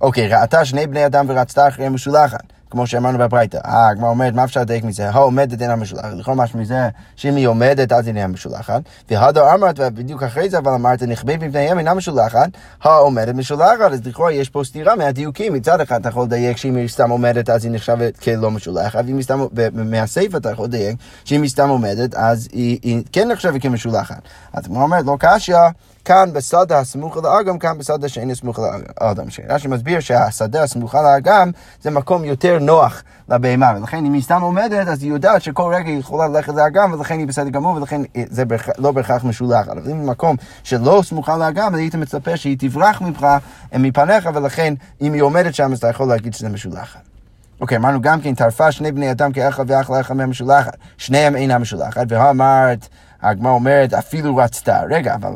אוקיי, 0.01 0.27
ראתה 0.27 0.65
שני 0.65 0.87
בני 0.87 1.05
אדם 1.05 1.25
ורצתה 1.29 1.67
אחריהם 1.67 1.93
משולחת. 1.93 2.43
כמו 2.69 2.87
שאמרנו 2.87 3.17
בברייתא. 3.17 3.57
אה, 3.65 3.89
הגמרא 3.89 4.09
אומרת, 4.09 4.33
מה 4.33 4.43
אפשר 4.43 4.61
לדייק 4.61 4.83
מזה? 4.83 5.09
העומדת 5.09 5.61
אינה 5.61 5.75
משולחת. 5.75 6.13
לכל 6.13 6.33
משהו 6.33 6.59
מזה, 6.59 6.89
שאם 7.15 7.35
היא 7.35 7.47
עומדת, 7.47 7.91
אז 7.91 8.07
אינה 8.07 8.27
משולחת. 8.27 8.81
והדו 9.09 9.53
אמרת, 9.53 9.75
ובדיוק 9.79 10.23
אחרי 10.23 10.49
זה, 10.49 10.57
אבל 10.57 10.71
אמרת, 10.71 11.03
נכבד 11.03 11.43
מפניהם 11.43 11.79
אינה 11.79 11.93
משולחת, 11.93 12.49
העומדת 12.83 13.35
משולחת. 13.35 13.91
אז 13.91 14.07
לכאורה 14.07 14.31
יש 14.31 14.49
פה 14.49 14.63
סתירה 14.63 14.95
מהדיוקים. 14.95 15.53
מצד 15.53 15.81
אחד 15.81 15.99
אתה 15.99 16.09
יכול 16.09 16.23
לדייק 16.23 16.57
שאם 16.57 16.75
היא 16.75 16.87
סתם 16.87 17.09
עומדת, 17.09 17.49
אז 17.49 17.65
היא 17.65 17.71
נחשבת 17.71 18.17
כלא 18.17 18.51
משולחת, 18.51 19.03
ואם 19.07 19.15
היא 19.15 19.23
סתם, 19.23 19.45
מהסיפה 19.73 20.37
אתה 20.37 20.51
יכול 20.51 20.65
לדייק 20.65 20.97
שאם 21.25 21.41
היא 21.41 21.49
סתם 21.49 21.69
עומדת, 21.69 22.15
אז 22.15 22.47
היא, 22.51 22.79
היא 22.83 23.03
כן 23.11 23.31
נחשבת 23.31 23.61
כמשולחת. 23.61 24.21
אז 24.53 24.65
הגמרא 24.65 24.83
אומרת, 24.83 25.05
לא 25.05 25.17
קשיא. 25.19 25.57
כאן 26.05 26.29
בשדה 26.33 26.79
הסמוך 26.79 27.17
לאגם, 27.17 27.59
כאן 27.59 27.77
בשדה 27.77 28.09
שאין 28.09 28.35
סמוך 28.35 28.59
לאדם. 29.01 29.25
רש"י 29.49 29.67
מסביר 29.67 29.99
שהשדה 29.99 30.63
הסמוכה 30.63 31.01
לאגם 31.01 31.51
זה 31.81 31.91
מקום 31.91 32.23
יותר 32.23 32.59
נוח 32.59 33.03
לבהמה, 33.29 33.73
ולכן 33.77 34.05
אם 34.05 34.13
היא 34.13 34.21
סתם 34.21 34.41
עומדת, 34.41 34.87
אז 34.87 35.03
היא 35.03 35.11
יודעת 35.11 35.41
שכל 35.41 35.73
רגע 35.75 35.89
היא 35.89 35.99
יכולה 35.99 36.27
ללכת 36.27 36.53
לאגם, 36.55 36.93
ולכן 36.93 37.19
היא 37.19 37.27
בסדר 37.27 37.49
גמור, 37.49 37.75
ולכן 37.75 38.01
זה 38.29 38.43
לא 38.77 38.91
בהכרח 38.91 39.23
משולח. 39.23 39.67
אבל 39.67 39.91
אם 39.91 40.05
במקום 40.05 40.35
שלא 40.63 41.01
סמוכה 41.05 41.37
לאגם, 41.37 41.73
אז 41.73 41.79
היית 41.79 41.95
מצפה 41.95 42.37
שהיא 42.37 42.57
תברח 42.59 43.01
ממך, 43.01 43.27
מפניך, 43.73 44.29
ולכן 44.33 44.73
אם 45.01 45.13
היא 45.13 45.21
עומדת 45.21 45.55
שם, 45.55 45.71
אז 45.71 45.77
אתה 45.77 45.87
יכול 45.89 46.07
להגיד 46.07 46.33
שזה 46.33 46.49
משולחת. 46.49 46.99
אוקיי, 47.61 47.77
אמרנו 47.77 48.01
גם 48.01 48.21
כן, 48.21 48.35
טרפה 48.35 48.71
שני 48.71 48.91
בני 48.91 49.11
אדם 49.11 49.31
כאחד 49.31 49.63
ואחלה 49.67 49.99
אחד 49.99 50.15
מהם 50.15 50.29
משולחת. 50.29 50.77
שניהם 50.97 51.35
אינם 51.35 51.61
משולחת, 51.61 52.05
והאמרת, 52.09 52.87
הגמרא 53.21 53.51
אומרת, 53.51 53.93
אפילו 53.93 54.37
רצתה. 54.37 54.81
רגע, 54.89 55.15
אבל 55.15 55.31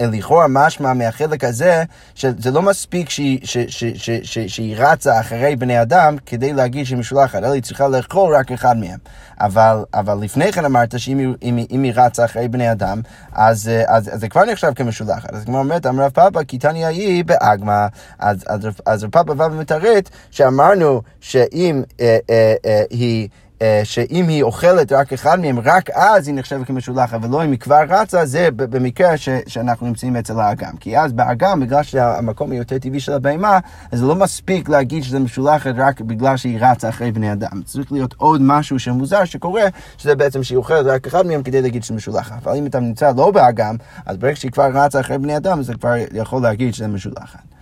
לכאורה 0.00 0.46
משמע 0.48 0.92
מהחלק 0.92 1.44
הזה, 1.44 1.84
שזה 2.14 2.50
לא 2.50 2.62
מספיק 2.62 3.10
שהיא, 3.10 3.38
ש, 3.44 3.58
ש, 3.58 3.84
ש, 3.84 4.10
ש, 4.10 4.38
שהיא 4.38 4.76
רצה 4.78 5.20
אחרי 5.20 5.56
בני 5.56 5.82
אדם 5.82 6.16
כדי 6.26 6.52
להגיד 6.52 6.86
שהיא 6.86 6.98
משולחת, 6.98 7.38
אלא 7.38 7.52
היא 7.52 7.62
צריכה 7.62 7.88
לאכול 7.88 8.36
רק 8.36 8.52
אחד 8.52 8.76
מהם. 8.76 8.98
אבל, 9.40 9.84
אבל 9.94 10.18
לפני 10.20 10.52
כן 10.52 10.64
אמרת 10.64 11.00
שאם 11.00 11.34
אם, 11.42 11.58
אם 11.70 11.82
היא 11.82 11.92
רצה 11.96 12.24
אחרי 12.24 12.48
בני 12.48 12.72
אדם, 12.72 13.00
אז, 13.32 13.70
אז, 13.86 14.14
אז 14.14 14.20
זה 14.20 14.28
כבר 14.28 14.44
נחשב 14.44 14.72
כמשולחת. 14.74 15.34
אז 15.34 15.44
כמו 15.44 15.58
אומרת, 15.58 15.86
אמר 15.86 16.04
רב 16.04 16.10
פאפה, 16.10 16.44
כי 16.44 16.58
תניא 16.58 16.86
היא 16.86 17.24
באגמא. 17.24 17.86
אז, 18.18 18.44
אז, 18.46 18.60
אז 18.86 19.04
רב 19.04 19.10
פאפה 19.10 19.34
בא 19.34 19.48
ומתרץ 19.52 20.06
שאמרנו 20.30 21.02
שאם 21.20 21.82
אה, 22.00 22.18
אה, 22.30 22.54
אה, 22.66 22.82
היא... 22.90 23.28
אה, 23.62 23.80
שאם 23.84 24.28
היא 24.28 24.42
אוכלת 24.42 24.92
רק 24.92 25.12
אחד 25.12 25.40
מהם, 25.40 25.58
רק 25.64 25.90
אז 25.90 26.28
היא 26.28 26.34
נחשבת 26.34 26.66
כמשולחת, 26.66 27.18
ולא 27.22 27.44
אם 27.44 27.50
היא 27.50 27.58
כבר 27.58 27.82
רצה, 27.88 28.26
זה 28.26 28.48
במקרה 28.56 29.16
ש, 29.16 29.28
שאנחנו 29.46 29.86
נמצאים 29.86 30.16
אצל 30.16 30.40
האגם. 30.40 30.76
כי 30.80 30.98
אז 30.98 31.12
באגם, 31.12 31.60
בגלל 31.60 31.82
שהמקום 31.82 32.50
היותר 32.50 32.78
טבעי 32.78 33.00
של 33.00 33.12
הבהמה, 33.12 33.58
אז 33.92 34.02
לא 34.02 34.14
מספיק 34.14 34.68
להגיד 34.68 35.02
שזה 35.02 35.18
משולחת 35.18 35.72
רק 35.76 36.00
בגלל 36.00 36.36
שהיא 36.36 36.58
רצה 36.60 36.88
אחרי 36.88 37.12
בני 37.12 37.32
אדם. 37.32 37.62
צריך 37.64 37.92
להיות 37.92 38.14
עוד 38.16 38.40
משהו 38.42 38.78
שמוזר 38.78 39.24
שקורה, 39.24 39.64
שזה 39.98 40.16
בעצם 40.16 40.42
שהיא 40.42 40.56
אוכלת 40.56 40.86
רק 40.86 41.06
אחד 41.06 41.26
מהם 41.26 41.42
כדי 41.42 41.62
להגיד 41.62 41.84
שזה 41.84 41.94
משולחת. 41.94 42.46
אבל 42.46 42.56
אם 42.56 42.66
אתה 42.66 42.80
נמצא 42.80 43.12
לא 43.16 43.30
באגם, 43.30 43.76
אז 44.06 44.16
ברגע 44.16 44.36
שהיא 44.36 44.50
כבר 44.50 44.70
רצה 44.74 45.00
אחרי 45.00 45.18
בני 45.18 45.36
אדם, 45.36 45.62
זה 45.62 45.74
כבר 45.74 45.94
יכול 46.12 46.42
להגיד 46.42 46.74
שזה 46.74 46.88
משולחת. 46.88 47.57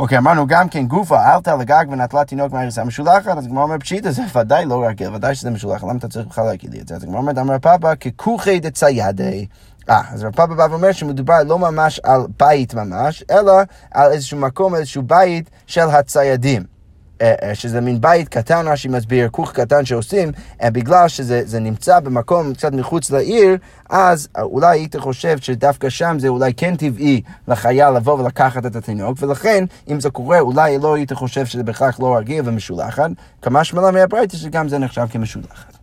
אוקיי, 0.00 0.18
אמרנו 0.18 0.46
גם 0.46 0.68
כן 0.68 0.86
גופה, 0.86 1.32
עלתה 1.32 1.56
לגג 1.56 1.84
ונטלה 1.90 2.24
תינוק 2.24 2.52
מהריסה 2.52 2.84
משולחת, 2.84 3.38
אז 3.38 3.46
הגמרא 3.46 3.62
אומר 3.62 3.78
פשיטה, 3.78 4.10
זה 4.10 4.22
ודאי 4.34 4.66
לא 4.66 4.84
רגיל, 4.86 5.14
ודאי 5.14 5.34
שזה 5.34 5.50
משולחת, 5.50 5.82
למה 5.82 5.98
אתה 5.98 6.08
צריך 6.08 6.26
בכלל 6.26 6.44
להגיד 6.44 6.74
לי 6.74 6.80
את 6.80 6.88
זה? 6.88 6.94
אז 6.94 7.02
הגמרא 7.02 7.18
אומרת, 7.18 7.38
אמר 7.38 7.58
פאפה, 7.58 7.96
ככוכי 7.96 8.60
דציידי. 8.60 9.46
אה, 9.90 10.00
אז 10.12 10.24
רב 10.24 10.32
פאפה 10.32 10.54
בא 10.54 10.66
ואומר 10.70 10.92
שמדובר 10.92 11.42
לא 11.46 11.58
ממש 11.58 12.00
על 12.04 12.20
בית 12.38 12.74
ממש, 12.74 13.24
אלא 13.30 13.52
על 13.90 14.12
איזשהו 14.12 14.38
מקום, 14.38 14.74
איזשהו 14.74 15.02
בית 15.02 15.50
של 15.66 15.88
הציידים. 15.90 16.79
שזה 17.54 17.80
מין 17.80 18.00
בית 18.00 18.28
קטן, 18.28 18.68
רש"י 18.68 18.88
מסביר, 18.88 19.28
כוך 19.28 19.52
קטן 19.52 19.84
שעושים, 19.84 20.32
בגלל 20.64 21.08
שזה 21.08 21.60
נמצא 21.60 22.00
במקום 22.00 22.54
קצת 22.54 22.72
מחוץ 22.72 23.10
לעיר, 23.10 23.56
אז 23.90 24.28
אולי 24.38 24.78
היית 24.78 24.96
חושב 24.96 25.38
שדווקא 25.38 25.88
שם 25.88 26.16
זה 26.18 26.28
אולי 26.28 26.54
כן 26.54 26.76
טבעי 26.76 27.22
לחייל 27.48 27.90
לבוא 27.90 28.18
ולקחת 28.18 28.66
את 28.66 28.76
התינוק, 28.76 29.18
ולכן 29.20 29.64
אם 29.90 30.00
זה 30.00 30.10
קורה 30.10 30.40
אולי 30.40 30.78
לא 30.78 30.94
היית 30.94 31.12
חושב 31.12 31.46
שזה 31.46 31.62
בהכרח 31.62 32.00
לא 32.00 32.16
רגיל 32.16 32.42
ומשולחת, 32.44 33.10
כמה 33.42 33.64
שמלה 33.64 33.90
מהברייתא 33.90 34.36
שגם 34.36 34.68
זה 34.68 34.78
נחשב 34.78 35.06
כמשולחת. 35.10 35.80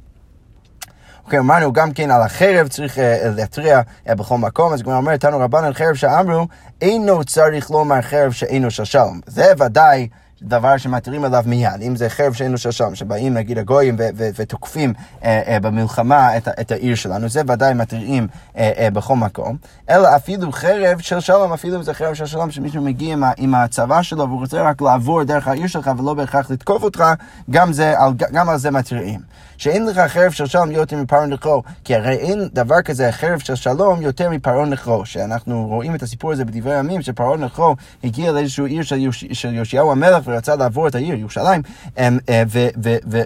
אוקיי, 1.25 1.39
אמרנו 1.39 1.73
גם 1.73 1.91
כן 1.91 2.11
על 2.11 2.21
החרב 2.21 2.67
צריך 2.67 2.97
uh, 2.97 3.01
להתריע 3.35 3.81
uh, 4.07 4.15
בכל 4.15 4.37
מקום, 4.37 4.73
אז 4.73 4.81
כבר 4.81 4.95
אומר, 4.95 5.17
תנו 5.17 5.39
רבנן 5.39 5.73
חרב 5.73 5.95
שאמרו, 5.95 6.47
אינו 6.81 7.23
צריך 7.23 7.71
לומר 7.71 8.01
חרב 8.01 8.31
שאינו 8.31 8.71
של 8.71 8.83
שלום. 8.83 9.19
זה 9.27 9.51
ודאי 9.57 10.07
דבר 10.41 10.77
שמתירים 10.77 11.23
עליו 11.23 11.43
מיד, 11.45 11.81
אם 11.81 11.95
זה 11.95 12.09
חרב 12.09 12.33
שאינו 12.33 12.57
של 12.57 12.71
שלום, 12.71 12.95
שבאים 12.95 13.33
נגיד 13.33 13.57
הגויים 13.57 13.95
ותוקפים 14.15 14.93
uh, 14.97 15.23
uh, 15.23 15.25
במלחמה 15.61 16.37
את, 16.37 16.47
את 16.47 16.71
העיר 16.71 16.95
שלנו, 16.95 17.29
זה 17.29 17.41
ודאי 17.47 17.73
מתירים 17.73 18.27
uh, 18.27 18.57
uh, 18.57 18.59
בכל 18.93 19.15
מקום, 19.15 19.57
אלא 19.89 20.15
אפילו 20.15 20.51
חרב 20.51 20.99
של 20.99 21.19
שלום, 21.19 21.53
אפילו 21.53 21.77
אם 21.77 21.83
זה 21.83 21.93
חרב 21.93 22.13
של 22.13 22.25
שלום, 22.25 22.51
שמישהו 22.51 22.81
מגיע 22.81 23.13
עם, 23.13 23.23
עם 23.37 23.55
הצבא 23.55 24.01
שלו 24.01 24.27
והוא 24.27 24.39
רוצה 24.39 24.61
רק 24.61 24.81
לעבור 24.81 25.23
דרך 25.23 25.47
העיר 25.47 25.67
שלך 25.67 25.91
ולא 25.97 26.13
בהכרח 26.13 26.51
לתקוף 26.51 26.83
אותך, 26.83 27.03
גם, 27.49 27.73
זה, 27.73 27.93
גם 28.31 28.49
על 28.49 28.57
זה 28.57 28.71
מתירים. 28.71 29.19
שאין 29.57 29.85
לך 29.85 29.99
חרב 29.99 30.31
של 30.31 30.45
שלום 30.45 30.71
יותר 30.71 30.97
מפרעה 30.97 31.25
נכרו, 31.25 31.63
כי 31.83 31.95
הרי 31.95 32.15
אין 32.15 32.47
דבר 32.53 32.81
כזה 32.81 33.11
חרב 33.11 33.39
של 33.39 33.55
שלום 33.55 34.01
יותר 34.01 34.29
מפרעה 34.29 34.65
נכרו, 34.65 35.05
שאנחנו 35.05 35.67
רואים 35.67 35.95
את 35.95 36.03
הסיפור 36.03 36.31
הזה 36.31 36.45
בדברי 36.45 36.75
הימים, 36.75 37.01
שפרעה 37.01 37.37
נכרו 37.37 37.75
הגיע 38.03 38.31
לאיזושהי 38.31 38.65
עיר 38.65 38.83
של, 38.83 38.97
יוש, 38.97 39.25
של 39.31 39.53
יאשיהו 39.53 39.91
המלך 39.91 40.26
ורצה 40.27 40.55
לעבור 40.55 40.87
את 40.87 40.95
העיר, 40.95 41.15
ירושלים, 41.15 41.61
אה, 41.97 42.43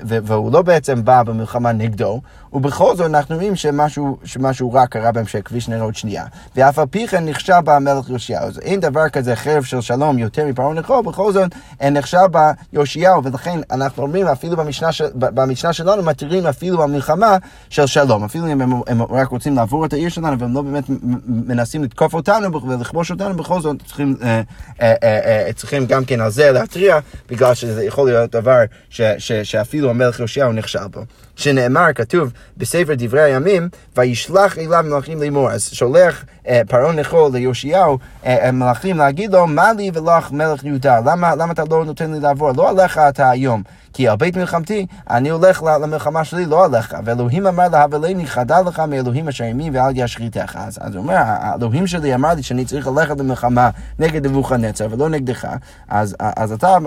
והוא 0.04 0.52
לא 0.52 0.62
בעצם 0.62 1.06
בא 1.06 1.24
במלחמה 1.24 1.72
נגדו, 1.72 2.22
ובכל 2.54 2.96
זאת 2.96 3.06
אנחנו 3.06 3.36
רואים 3.36 3.56
שמשהו, 3.56 4.18
שמשהו 4.24 4.74
רע 4.74 4.86
קרה 4.86 5.12
בהמשך, 5.12 5.40
כפי 5.46 5.62
שנראה 5.62 5.82
עוד 5.84 5.96
שנייה. 5.96 6.26
ואף 6.56 6.80
על 6.80 6.86
פי 6.86 7.08
כן 7.08 7.26
נכשל 7.26 7.62
בה 7.64 7.76
המלך 7.76 8.10
יאשיהו. 8.10 8.44
אז 8.44 8.60
אין 8.60 8.80
דבר 8.80 9.10
כזה 9.10 9.36
חרב 9.36 9.64
של 9.64 9.82
שלום 9.82 10.18
יותר 10.18 10.46
מפרעה 10.46 10.74
נכרו, 10.74 11.04
בכל 11.04 11.34
זאת 11.34 11.52
נכשל 11.92 12.28
בה 12.32 12.52
יאשיהו, 12.74 13.24
ולכן 13.24 13.60
אנחנו 13.72 14.04
אומרים 14.04 14.28
אפילו 14.28 14.58
במשנה, 14.58 14.92
של, 14.92 15.06
במשנה 15.14 15.74
שלנו, 15.74 16.04
מתירים 16.04 16.46
אפילו 16.48 16.78
במלחמה 16.78 17.38
של 17.70 17.86
שלום. 17.86 18.24
אפילו 18.24 18.52
אם 18.52 18.62
הם, 18.62 18.72
הם 18.88 19.02
רק 19.02 19.28
רוצים 19.28 19.56
לעבור 19.56 19.86
את 19.86 19.94
העיר 19.94 20.10
שלנו 20.10 20.40
והם 20.40 20.54
לא 20.54 20.62
באמת 20.62 20.84
מנסים 21.28 21.84
לתקוף 21.84 22.14
אותנו 22.14 22.62
ולכבוש 22.62 23.12
אותנו, 23.12 23.36
בכל 23.36 23.62
זאת 23.62 23.76
צריכים, 23.86 24.16
אה, 24.24 24.42
אה, 24.82 24.94
אה, 25.04 25.46
אה, 25.48 25.54
צריכים 25.54 25.86
גם 25.86 26.06
כן 26.06 26.22
על 26.22 26.32
זה 26.32 26.52
להתריע, 26.52 26.91
בגלל 27.30 27.54
שזה 27.54 27.84
יכול 27.84 28.10
להיות 28.10 28.32
דבר 28.32 28.60
ש, 28.90 29.02
ש, 29.18 29.32
שאפילו 29.32 29.90
המלך 29.90 30.20
יאשיהו 30.20 30.52
נכשל 30.52 30.88
בו. 30.92 31.02
שנאמר, 31.36 31.94
כתוב 31.96 32.32
בספר 32.58 32.94
דברי 32.98 33.22
הימים, 33.22 33.70
וישלח 33.98 34.58
אליו 34.58 34.84
מלאכים 34.88 35.22
לאמור. 35.22 35.52
אז 35.52 35.70
שולח 35.74 36.26
אה, 36.48 36.62
פרעה 36.68 36.92
נחול 36.92 37.32
ליאשיהו 37.34 37.98
אה, 38.26 38.46
אה, 38.46 38.52
מלאכים 38.52 38.98
להגיד 38.98 39.34
לו, 39.34 39.48
מה 39.48 39.74
לי 39.74 39.92
ולך 39.94 40.32
מלך 40.32 40.64
יהודה? 40.64 41.00
למה, 41.06 41.36
למה 41.36 41.54
אתה 41.54 41.64
לא 41.70 41.86
נותן 41.86 42.12
לי 42.12 42.20
לעבור? 42.20 42.52
לא 42.58 42.70
עליך 42.70 42.98
אתה 42.98 43.30
היום. 43.30 43.64
כי 43.94 44.08
על 44.08 44.16
בית 44.16 44.38
מלחמתי, 44.38 44.86
אני 45.10 45.30
הולך 45.30 45.64
למלחמה 45.64 46.24
שלי, 46.24 46.46
לא 46.46 46.66
עליך. 46.66 46.96
ואלוהים 47.06 47.48
אמר 47.48 47.68
להבלני, 47.68 48.28
חדל 48.28 48.62
לך 48.68 48.80
מאלוהים 48.80 49.28
אשר 49.28 49.44
ימי 49.44 49.70
ואל 49.74 49.92
ישחיתך. 49.96 50.56
אז, 50.56 50.80
אז 50.82 50.96
הוא 50.96 51.04
אומר, 51.04 51.16
האלוהים 51.18 51.88
שלי 51.88 52.16
אמר 52.16 52.34
לי 52.34 52.44
שאני 52.44 52.66
צריך 52.66 52.88
ללכת 52.88 53.20
למלחמה 53.20 53.70
נגד 54.00 54.28
נבוכנצר 54.28 54.88
ולא 54.92 55.10
נגדך, 55.10 55.48
אז, 55.90 56.16
אז 56.20 56.52
אתה, 56.52 56.78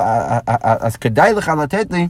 אז 0.63 0.97
כדאי 0.97 1.35
לך 1.35 1.53
לתת 1.63 1.87
לי 1.91 2.09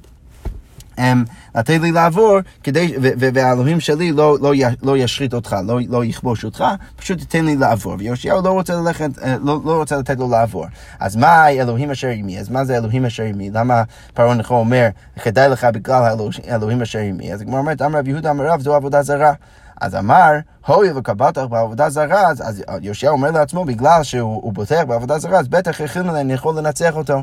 לתת 1.55 1.79
לי 1.83 1.93
לעבור, 1.93 2.39
כדי, 2.63 2.95
והאלוהים 3.01 3.81
שלי 3.81 4.13
לא, 4.13 4.37
לא, 4.41 4.53
לא 4.83 4.97
ישחית 4.97 5.35
אותך, 5.35 5.57
לא, 5.67 5.79
לא 5.89 6.05
יכבוש 6.05 6.45
אותך, 6.45 6.65
פשוט 6.97 7.19
תיתן 7.19 7.45
לי 7.45 7.57
לעבור. 7.57 7.95
ויאשיהו 7.99 8.43
לא 8.43 8.51
רוצה 8.51 8.75
ללכת, 8.75 9.19
אה, 9.23 9.37
לא, 9.43 9.61
לא 9.65 9.77
רוצה 9.77 9.97
לתת 9.97 10.19
לו 10.19 10.31
לעבור. 10.31 10.67
אז 11.01 11.17
מה 11.17 11.49
אלוהים 11.49 11.91
אשר 11.91 12.09
עימי? 12.09 12.39
אז 12.39 12.49
מה 12.49 12.65
זה 12.65 12.77
אלוהים 12.77 13.07
אשר 13.07 13.23
עימי? 13.23 13.51
למה 13.51 13.83
פרעה 14.15 14.35
נחו 14.35 14.55
אומר, 14.55 14.89
כדאי 15.23 15.49
לך 15.49 15.65
בגלל 15.65 16.17
אלוהים 16.49 16.83
אשר 16.83 16.99
עימי? 16.99 17.33
אז 17.33 17.41
הגמרא 17.41 17.59
אומרת, 17.59 17.83
אמר 17.83 17.99
רב 17.99 18.09
יהודה 18.09 18.31
אמר 18.31 18.47
רב, 18.47 18.61
זו 18.61 18.75
עבודה 18.75 19.03
זרה. 19.03 19.33
אז 19.81 19.95
אמר, 19.95 20.31
הוי 20.67 20.91
וקבלת 20.93 21.39
בעבודה 21.39 21.91
זרה, 21.91 22.29
אז, 22.29 22.43
אז 22.47 22.63
יאשיהו 22.81 23.13
אומר 23.13 23.31
לעצמו, 23.31 23.65
בגלל 23.65 24.03
שהוא 24.03 24.53
בוטח 24.53 24.83
בעבודה 24.89 25.19
זרה, 25.19 25.39
אז 25.39 25.49
בטח 25.49 25.81
הכין 25.81 26.09
אני 26.09 26.33
יכול 26.33 26.59
לנצח 26.59 26.97
אותו. 26.97 27.23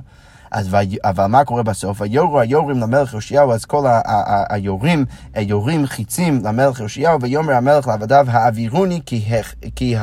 אז 0.51 0.75
אבל 1.03 1.25
מה 1.25 1.45
קורה 1.45 1.63
בסוף? 1.63 2.01
ויורו 2.01 2.39
היורים 2.39 2.79
למלך 2.79 3.13
יאשיהו, 3.13 3.53
אז 3.53 3.65
כל 3.65 3.85
היורים 4.49 5.05
יורים 5.37 5.85
חיצים 5.85 6.41
למלך 6.43 6.79
יאשיהו, 6.79 7.21
ויאמר 7.21 7.53
המלך 7.53 7.87
לעבדיו, 7.87 8.25
העבירוני 8.29 9.01
כי 9.75 9.95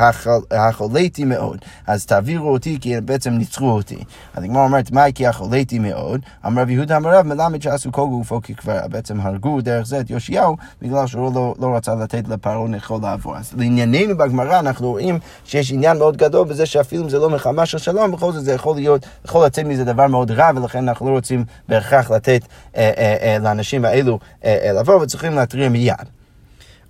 החוליתי 0.50 1.24
מאוד. 1.24 1.58
אז 1.86 2.06
תעבירו 2.06 2.52
אותי 2.52 2.78
כי 2.80 3.00
בעצם 3.00 3.30
ניצחו 3.30 3.70
אותי. 3.70 3.98
אז 4.34 4.44
הגמרא 4.44 4.62
אומרת, 4.62 4.90
מה 4.90 5.12
כי 5.14 5.26
החוליתי 5.26 5.78
מאוד? 5.78 6.20
אמר 6.46 6.62
רב 6.62 6.70
יהודה 6.70 6.96
אמר 6.96 7.18
רב, 7.18 7.26
מלמד 7.26 7.62
שעשו 7.62 7.92
כל 7.92 8.06
גופו, 8.06 8.40
כי 8.42 8.54
כבר 8.54 8.78
בעצם 8.90 9.20
הרגו 9.20 9.60
דרך 9.60 9.86
זה 9.86 10.00
את 10.00 10.10
יאשיהו, 10.10 10.56
בגלל 10.82 11.06
שהוא 11.06 11.34
לא, 11.34 11.54
לא 11.58 11.76
רצה 11.76 11.94
לתת 11.94 12.28
לפרעה 12.28 12.68
נחול 12.68 13.02
לעבור. 13.02 13.36
אז 13.36 13.52
לענייננו 13.56 14.16
בגמרא 14.16 14.58
אנחנו 14.58 14.90
רואים 14.90 15.18
שיש 15.44 15.72
עניין 15.72 15.98
מאוד 15.98 16.16
גדול 16.16 16.46
בזה 16.48 16.66
שאפילו 16.66 17.04
אם 17.04 17.08
זה 17.08 17.18
לא 17.18 17.30
מלחמה 17.30 17.66
של 17.66 17.78
שלום, 17.78 18.12
בכל 18.12 18.32
זאת 18.32 18.44
זה 18.44 18.52
יכול 18.52 18.74
להיות, 18.74 19.06
יכול 19.24 19.46
לצאת 19.46 19.64
מזה 19.64 19.84
דבר 19.84 20.06
מאוד 20.06 20.30
רע, 20.30 20.37
ולכן 20.56 20.88
אנחנו 20.88 21.06
לא 21.06 21.10
רוצים 21.10 21.44
בהכרח 21.68 22.10
לתת 22.10 22.42
אה, 22.76 22.90
אה, 22.98 23.16
אה, 23.22 23.38
לאנשים 23.38 23.84
האלו 23.84 24.18
אה, 24.44 24.58
אה, 24.64 24.72
לבוא, 24.72 24.94
וצריכים 24.94 25.34
להתריע 25.34 25.68
מיד. 25.68 25.94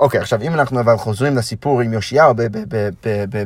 אוקיי, 0.01 0.21
עכשיו 0.21 0.43
אם 0.43 0.55
אנחנו 0.55 0.81
אבל 0.81 0.97
חוזרים 0.97 1.37
לסיפור 1.37 1.81
עם 1.81 1.93
יאשיהו 1.93 2.35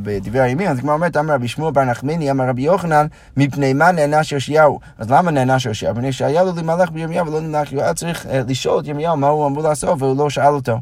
בדברי 0.02 0.40
הימים, 0.40 0.68
אז 0.68 0.80
כמו 0.80 0.92
אומרת, 0.92 1.16
אמר 1.16 1.34
רבי 1.34 1.48
שמואל 1.48 1.72
בר 1.72 1.84
נחמני, 1.84 2.30
אמר 2.30 2.48
רבי 2.48 2.62
יוחנן, 2.62 3.06
מפני 3.36 3.72
מה 3.72 3.92
נענש 3.92 4.32
יאשיהו? 4.32 4.80
אז 4.98 5.10
למה 5.10 5.30
נענש 5.30 5.66
יאשיהו? 5.66 5.94
מפני 5.94 6.12
שהיה 6.12 6.42
לו 6.42 6.52
להימלך 6.54 6.90
בירמיהו 6.90 7.26
ולא 7.26 7.40
נמלך, 7.40 7.72
הוא 7.72 7.82
היה 7.82 7.94
צריך 7.94 8.26
אה, 8.26 8.40
לשאול 8.48 8.80
את 8.80 8.86
ירמיהו 8.86 9.16
מה 9.16 9.28
הוא 9.28 9.46
אמור 9.46 9.62
לעשות, 9.62 10.02
והוא 10.02 10.16
לא 10.16 10.30
שאל 10.30 10.54
אותו. 10.54 10.78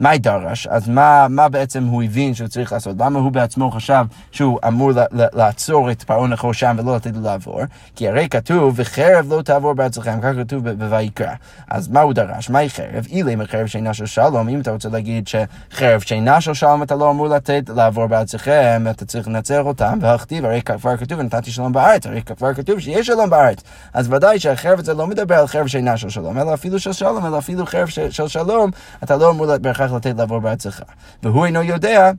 מאי 0.00 0.18
דרש, 0.18 0.66
אז 0.66 0.88
מה, 0.88 1.26
מה 1.30 1.48
בעצם 1.48 1.84
הוא 1.84 2.02
הבין 2.02 2.34
שהוא 2.34 2.48
צריך 2.48 2.72
לעשות? 2.72 2.96
למה 2.98 3.18
הוא 3.18 3.32
בעצמו 3.32 3.70
חשב 3.70 4.04
שהוא 4.32 4.58
אמור 4.68 4.90
לעצור 5.12 5.90
את 5.90 6.02
פרעה 6.02 6.26
נחור 6.26 6.52
שם 6.52 6.76
ולא 6.78 6.96
לתת 6.96 7.10
לו 7.14 7.22
לעבור? 7.22 7.60
כי 7.96 8.08
הרי 8.08 8.28
כתוב, 8.28 8.74
וחרב 8.76 9.26
לא 9.28 9.42
תעבור 9.42 9.72
בארצכם, 9.72 10.20
כך 10.22 10.30
כתוב 10.40 10.70
בויקרא. 10.70 11.32
אז 11.70 11.88
מה 11.88 12.00
הוא 12.00 12.12
דרש? 12.12 12.50
מהי 12.50 12.70
חרב? 12.70 13.06
אילי 13.10 13.36
מחרב 13.36 13.66
שאינה 13.66 13.94
של 13.94 14.06
שלום, 14.06 14.48
אם 14.48 14.60
אתה 14.60 14.70
רוצה 14.70 14.88
להגיד 14.88 15.28
שחרב 15.28 16.00
שאינה 16.00 16.40
של 16.40 16.54
שלום 16.54 16.82
אתה 16.82 16.94
לא 16.94 17.10
אמור 17.10 17.28
לתת 17.28 17.70
לעבור 17.76 18.06
בארצכם, 18.06 18.84
אתה 18.90 19.04
צריך 19.04 19.28
לנצח 19.28 19.60
אותם, 19.64 19.98
והכתיב, 20.00 20.44
הרי 20.44 20.62
כבר 20.62 20.96
כתוב, 20.96 21.20
נתתי 21.20 21.50
שלום 21.50 21.72
בארץ, 21.72 22.06
הרי 22.06 22.22
כבר 22.22 22.54
כתוב 22.54 22.80
שיש 22.80 23.06
שלום 23.06 23.30
בארץ. 23.30 23.58
אז 23.92 24.12
ודאי 24.12 24.38
שהחרב 24.38 24.78
הזה 24.78 24.94
לא 24.94 25.06
מדבר 25.06 25.34
על 25.34 25.46
חרב 25.46 25.66
שאינה 25.66 25.96
של 25.96 26.08
שלום, 26.08 26.38
אלא 26.38 26.54
אפילו 26.54 26.78
של 26.78 26.92
שלום, 26.92 27.26
אלא 27.26 27.38
אפילו 27.38 27.66
חרב 27.66 27.88
של 27.88 28.28
שלום, 28.28 28.70
אתה 29.02 29.16
לא 29.16 29.30
אמור 29.30 29.56
בהכרח 29.56 29.83
בהכרח 29.84 29.96
לתת 29.96 30.18
לעבור 30.18 30.38
בארצך. 30.38 30.80
והוא 31.22 31.46
אינו 31.46 31.62
יודע 31.62 32.12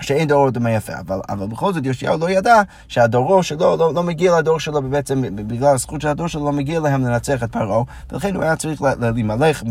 שאין 0.00 0.28
דורו 0.28 0.50
דומה 0.50 0.70
יפה, 0.70 0.92
אבל, 1.00 1.20
אבל 1.28 1.46
בכל 1.46 1.72
זאת 1.72 1.86
יאשיהו 1.86 2.18
לא 2.18 2.30
ידע 2.30 2.62
שהדורו 2.88 3.42
שלו 3.42 3.76
לא, 3.76 3.94
לא 3.94 4.02
מגיע 4.02 4.38
לדור 4.38 4.60
שלו 4.60 4.82
בעצם 4.82 5.22
בגלל 5.36 5.74
הזכות 5.74 6.00
של 6.00 6.08
הדור 6.08 6.26
שלו 6.26 6.44
לא 6.44 6.52
מגיע 6.52 6.80
להם 6.80 7.04
לנצח 7.04 7.42
את 7.42 7.52
פרעה 7.52 7.82
ולכן 8.12 8.34
הוא 8.34 8.42
היה 8.42 8.56
צריך 8.56 8.82
להימלך 9.00 9.62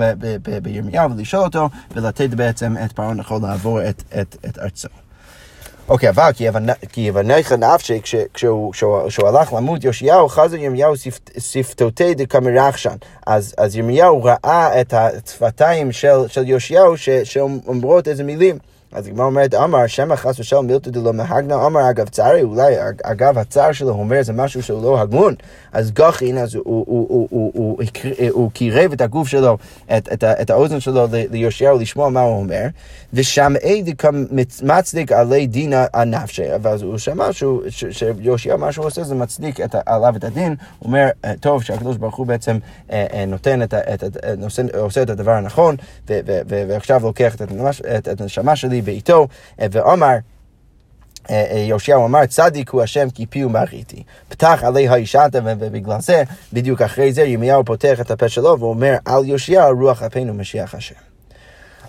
בירמיהו 0.61 1.11
ולשאול 1.11 1.43
אותו 1.43 1.69
ולתת 1.91 2.29
בעצם 2.29 2.75
את 2.85 2.91
פרעה 2.91 3.13
נכון 3.13 3.41
לעבור 3.41 3.89
את, 3.89 4.03
את, 4.21 4.35
את 4.45 4.57
ארצו. 4.59 5.04
אוקיי, 5.89 6.09
אבל 6.09 6.31
כי 6.91 7.01
יבניך 7.01 7.51
נפשי, 7.51 8.01
כשהוא 8.33 8.73
הלך 9.27 9.53
למות 9.53 9.83
יאשיהו, 9.83 10.29
חזר 10.29 10.55
ירמיהו 10.55 10.93
שפתותי 11.39 12.15
דקמרחשן. 12.15 12.95
אז 13.27 13.75
ירמיהו 13.75 14.23
ראה 14.23 14.81
את 14.81 14.93
השפתיים 14.93 15.91
של 16.27 16.43
יאשיהו 16.47 16.93
שאומרות 17.23 18.07
איזה 18.07 18.23
מילים. 18.23 18.57
אז 18.95 19.07
הגמרא 19.07 19.25
אומרת, 19.25 19.53
אמר, 19.53 19.87
שמא 19.87 20.15
חס 20.15 20.39
ושלום 20.39 20.67
מילתא 20.67 20.89
דלא 20.89 21.13
מהגנה, 21.13 21.65
אמר 21.65 21.89
אגב 21.89 22.09
צערי, 22.09 22.43
אולי 22.43 22.75
אגב 23.03 23.37
הצער 23.37 23.71
שלו 23.71 23.89
אומר 23.89 24.23
זה 24.23 24.33
משהו 24.33 24.63
שהוא 24.63 24.83
לא 24.83 25.01
הגון, 25.01 25.35
אז 25.73 25.91
גחין, 25.91 26.37
אז 26.37 26.57
הוא 28.31 28.51
קירב 28.51 28.91
את 28.93 29.01
הגוף 29.01 29.27
שלו, 29.27 29.57
את 30.41 30.49
האוזן 30.49 30.79
שלו 30.79 31.07
ליושיהו 31.31 31.77
לשמוע 31.77 32.09
מה 32.09 32.21
הוא 32.21 32.39
אומר, 32.39 32.67
ושמעי 33.13 33.83
מצדיק 34.63 35.11
עלי 35.11 35.47
דינה 35.47 35.85
הנפשי, 35.93 36.43
ואז 36.61 36.81
הוא 36.81 36.97
שמע 36.97 37.29
שיושיהו, 37.91 38.57
מה 38.57 38.71
שהוא 38.71 38.85
עושה 38.85 39.03
זה 39.03 39.15
מצדיק 39.15 39.59
עליו 39.85 40.15
את 40.15 40.23
הדין, 40.23 40.55
הוא 40.79 40.87
אומר, 40.87 41.07
טוב, 41.39 41.63
שהקדוש 41.63 41.97
ברוך 41.97 42.15
הוא 42.15 42.27
בעצם 42.27 42.57
נותן 43.27 43.61
את, 43.63 43.73
עושה 44.77 45.01
את 45.01 45.09
הדבר 45.09 45.31
הנכון, 45.31 45.75
ועכשיו 46.47 47.01
לוקח 47.03 47.35
את 48.07 48.21
הנשמה 48.21 48.55
שלי 48.55 48.81
בעיתו, 48.85 49.27
ואומר 49.59 50.15
יאשיהו 51.69 52.05
אמר, 52.05 52.25
צדיק 52.25 52.69
הוא 52.69 52.81
השם 52.81 53.09
כי 53.09 53.25
פי 53.25 53.45
ומריתי. 53.45 54.03
פתח 54.29 54.59
עלי 54.63 54.87
האישתה, 54.87 55.39
ובגלל 55.43 56.01
זה, 56.01 56.23
בדיוק 56.53 56.81
אחרי 56.81 57.13
זה, 57.13 57.21
ירמיהו 57.21 57.65
פותח 57.65 58.01
את 58.01 58.11
הפה 58.11 58.29
שלו 58.29 58.59
ואומר, 58.59 58.95
על 59.05 59.25
יאשיהו 59.25 59.79
רוח 59.79 60.03
אפינו 60.03 60.33
משיח 60.33 60.75
השם. 60.75 60.95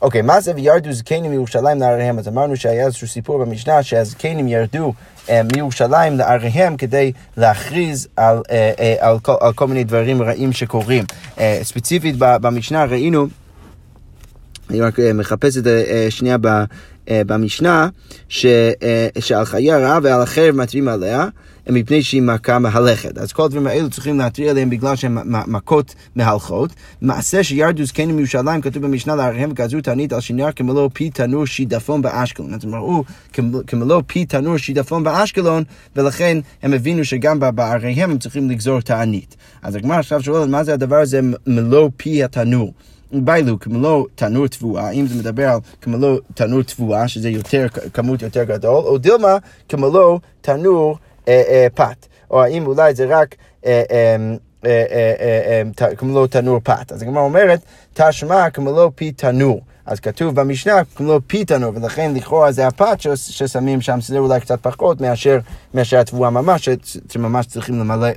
אוקיי, 0.02 0.22
מה 0.22 0.40
זה 0.40 0.52
וירדו 0.54 0.92
זקנים 0.92 1.30
מירושלים 1.30 1.80
לעריהם? 1.80 2.18
אז 2.18 2.28
אמרנו 2.28 2.56
שהיה 2.56 2.86
איזשהו 2.86 3.08
סיפור 3.08 3.38
במשנה 3.38 3.82
שהזקנים 3.82 4.48
ירדו 4.48 4.92
אה, 5.30 5.40
מירושלים 5.54 6.16
לעריהם 6.16 6.76
כדי 6.76 7.12
להכריז 7.36 8.08
על, 8.16 8.42
אה, 8.50 8.72
אה, 8.78 8.94
על, 8.98 9.18
כל, 9.18 9.34
על 9.40 9.52
כל 9.52 9.66
מיני 9.66 9.84
דברים 9.84 10.22
רעים 10.22 10.52
שקורים. 10.52 11.04
אה, 11.38 11.60
ספציפית 11.62 12.14
במשנה 12.18 12.84
ראינו, 12.84 13.26
אני 14.70 14.80
רק 14.80 15.00
אה, 15.00 15.12
מחפש 15.12 15.56
את 15.56 15.64
זה 15.64 15.84
אה, 15.88 16.06
שנייה 16.10 16.36
אה, 17.08 17.22
במשנה, 17.26 17.88
ש, 18.28 18.46
שעל 19.18 19.44
חיי 19.44 19.72
הרעה 19.72 19.98
ועל 20.02 20.22
החרב 20.22 20.54
מתרים 20.54 20.88
עליה. 20.88 21.28
מפני 21.70 22.02
שהיא 22.02 22.22
מכה 22.22 22.58
מהלכת. 22.58 23.18
אז 23.18 23.32
כל 23.32 23.44
הדברים 23.44 23.66
האלו 23.66 23.90
צריכים 23.90 24.18
להתריע 24.18 24.50
עליהם 24.50 24.70
בגלל 24.70 24.96
שהן 24.96 25.18
מכות 25.46 25.94
מהלכות. 26.16 26.70
מעשה 27.00 27.42
שירדו 27.44 27.84
זקנים 27.84 28.16
מירושלים, 28.16 28.60
כתוב 28.60 28.82
במשנה 28.82 29.14
לעריהם 29.14 29.50
וגזרו 29.50 29.80
תענית 29.80 30.12
על 30.12 30.20
שנר 30.20 30.52
כמלוא 30.56 30.88
פי 30.92 31.10
תנור 31.10 31.46
שידפון 31.46 32.02
באשקלון. 32.02 32.54
אז 32.54 32.64
הם 32.64 32.74
ראו 32.74 33.04
כמלוא 33.66 34.02
פי 34.06 34.24
תנור 34.24 34.56
שידפון 34.56 35.04
באשקלון, 35.04 35.62
ולכן 35.96 36.38
הם 36.62 36.72
הבינו 36.72 37.04
שגם 37.04 37.40
בעריהם 37.54 38.10
הם 38.10 38.18
צריכים 38.18 38.50
לגזור 38.50 38.80
תענית. 38.80 39.36
אז 39.62 39.74
הגמרא 39.74 39.98
עכשיו 39.98 40.22
שואלת 40.22 40.48
מה 40.48 40.64
זה 40.64 40.74
הדבר 40.74 40.96
הזה 40.96 41.20
מלוא 41.46 41.90
פי 41.96 42.24
התנור. 42.24 42.72
ביילו 43.12 43.58
כמלוא 43.60 44.06
תנור 44.14 44.46
תבואה, 44.46 44.90
אם 44.90 45.06
זה 45.06 45.14
מדבר 45.14 45.48
על 45.48 45.58
כמלוא 45.80 46.18
תנור 46.34 46.62
תבואה, 46.62 47.08
שזה 47.08 47.28
יותר, 47.28 47.66
כמות 47.92 48.22
יותר 48.22 48.44
גדול, 48.44 48.84
או 48.84 48.98
דילמה 48.98 49.36
כמלוא 49.68 50.18
תנור 50.40 50.98
אה, 51.28 51.42
אה, 51.48 51.66
פת, 51.74 52.06
או 52.30 52.42
האם 52.42 52.66
אולי 52.66 52.94
זה 52.94 53.06
רק 53.08 53.34
כמלוא 55.96 56.26
תנור 56.26 56.60
פת. 56.64 56.92
אז 56.92 57.02
הגמרא 57.02 57.22
אומרת, 57.22 57.60
תשמע 57.94 58.50
כמלוא 58.50 58.90
פי 58.94 59.12
תנור. 59.12 59.60
אז 59.86 60.00
כתוב 60.00 60.34
במשנה, 60.34 60.72
כמו 60.94 61.18
פיתנו, 61.26 61.74
ולכן 61.74 62.14
לכאורה 62.14 62.52
זה 62.52 62.66
הפת 62.66 63.00
ששמים 63.14 63.80
שם, 63.80 64.00
שזה 64.00 64.18
אולי 64.18 64.40
קצת 64.40 64.60
פחות 64.62 65.00
מאשר, 65.00 65.38
מאשר 65.74 65.98
התבואה 65.98 66.30
ממש, 66.30 66.68
שממש 67.12 67.46
צריכים 67.46 67.78
למלא, 67.78 68.08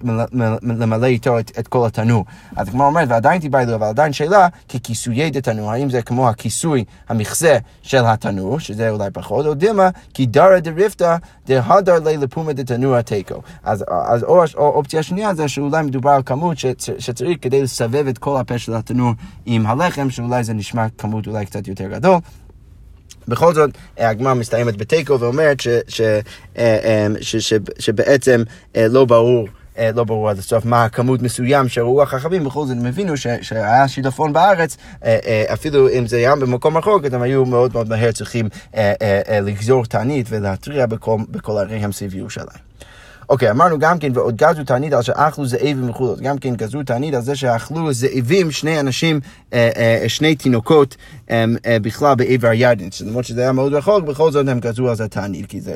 למלא 0.61 1.05
איתו 1.05 1.39
את, 1.39 1.51
את 1.59 1.67
כל 1.67 1.85
התנור. 1.85 2.25
אז 2.55 2.69
כמו 2.69 2.85
אומרת, 2.85 3.07
ועדיין 3.11 3.41
תיבאי 3.41 3.65
לו, 3.65 3.75
אבל 3.75 3.88
עדיין 3.88 4.13
שאלה, 4.13 4.47
ככיסויי 4.69 5.31
דתנור, 5.31 5.71
האם 5.71 5.89
זה 5.89 6.01
כמו 6.01 6.29
הכיסוי, 6.29 6.83
המכסה 7.09 7.57
של 7.81 8.05
התנור, 8.05 8.59
שזה 8.59 8.89
אולי 8.89 9.09
פחות, 9.13 9.45
או 9.45 9.53
דילמה, 9.53 9.89
כי 10.13 10.25
דרא 10.25 10.59
דריפתא 10.59 11.17
דהדר 11.47 11.99
לי 11.99 12.17
לפומה 12.17 12.53
דתנור 12.53 12.95
התיקו. 12.95 13.41
אז, 13.63 13.85
אז 13.89 14.23
או, 14.23 14.43
או 14.55 14.67
אופציה 14.69 15.03
שנייה 15.03 15.33
זה 15.33 15.47
שאולי 15.47 15.83
מדובר 15.83 16.09
על 16.09 16.21
כמות 16.25 16.57
שצריך 16.57 17.38
כדי 17.41 17.61
לסבב 17.61 18.07
את 18.07 18.17
כל 18.17 18.38
הפה 18.38 18.57
של 18.57 18.73
התנור 18.73 19.11
עם 19.45 19.65
הלחם, 19.65 20.09
שאולי 20.09 20.43
זה 20.43 20.53
נשמע 20.53 20.85
כמות 20.97 21.27
אולי 21.27 21.45
קצת 21.45 21.58
יותר 21.67 21.87
גדול. 21.87 22.19
בכל 23.29 23.53
זאת, 23.53 23.69
הגמרא 23.97 24.33
מסתיימת 24.33 24.77
בתיקו 24.77 25.19
ואומרת 25.19 25.61
אה, 26.57 27.07
ש, 27.21 27.53
שבעצם 27.79 28.43
אה, 28.75 28.87
לא 28.87 29.05
ברור. 29.05 29.47
אה, 29.77 29.91
לא 29.95 30.03
ברור 30.03 30.29
עד 30.29 30.37
הסוף 30.37 30.65
מה 30.65 30.83
הכמות 30.83 31.21
מסוים 31.21 31.67
שראו 31.67 32.01
החכמים, 32.03 32.43
בכל 32.43 32.65
זאת 32.65 32.77
הם 32.77 32.85
הבינו 32.85 33.17
שהיה 33.41 33.87
שיטפון 33.87 34.33
בארץ, 34.33 34.77
אפילו 35.53 35.89
אם 35.89 36.07
זה 36.07 36.17
היה 36.17 36.35
במקום 36.35 36.77
רחוק, 36.77 37.03
הם 37.11 37.21
היו 37.21 37.45
מאוד 37.45 37.73
מאוד 37.73 37.89
מהר 37.89 38.11
צריכים 38.11 38.49
לגזור 39.41 39.85
תענית 39.85 40.25
ולהתריע 40.29 40.85
בכל, 40.85 41.17
בכל 41.29 41.51
עריהם 41.51 41.91
סביב 41.91 42.15
ירושלים. 42.15 42.69
אוקיי, 43.29 43.51
אמרנו 43.51 43.79
גם 43.79 44.00
כן, 44.00 44.12
ועוד 44.13 44.36
גזו 44.36 44.63
תענית 44.63 44.93
על 44.93 45.01
שאכלו 45.01 45.45
זאבים 45.45 45.89
וכו', 45.89 46.15
גם 46.21 46.38
כן 46.38 46.55
גזרו 46.55 46.83
תענית 46.83 47.13
על 47.13 47.21
זה 47.21 47.36
שאכלו 47.36 47.93
זאבים, 47.93 48.51
שני 48.51 48.79
אנשים, 48.79 49.19
אה, 49.53 49.69
אה, 49.75 50.09
שני 50.09 50.36
תינוקות 50.36 50.95
אה, 51.31 51.45
בכלל 51.81 52.15
בעבר 52.15 52.53
ירדן, 52.53 52.88
למרות 53.05 53.25
שזה 53.25 53.41
היה 53.41 53.51
מאוד 53.51 53.74
רחוק, 53.74 54.03
בכל 54.03 54.31
זאת 54.31 54.48
הם 54.48 54.59
גזרו 54.59 54.89
על 54.89 54.95
זה 54.95 55.07
תענית, 55.07 55.45
כי, 55.45 55.62
זה, 55.62 55.75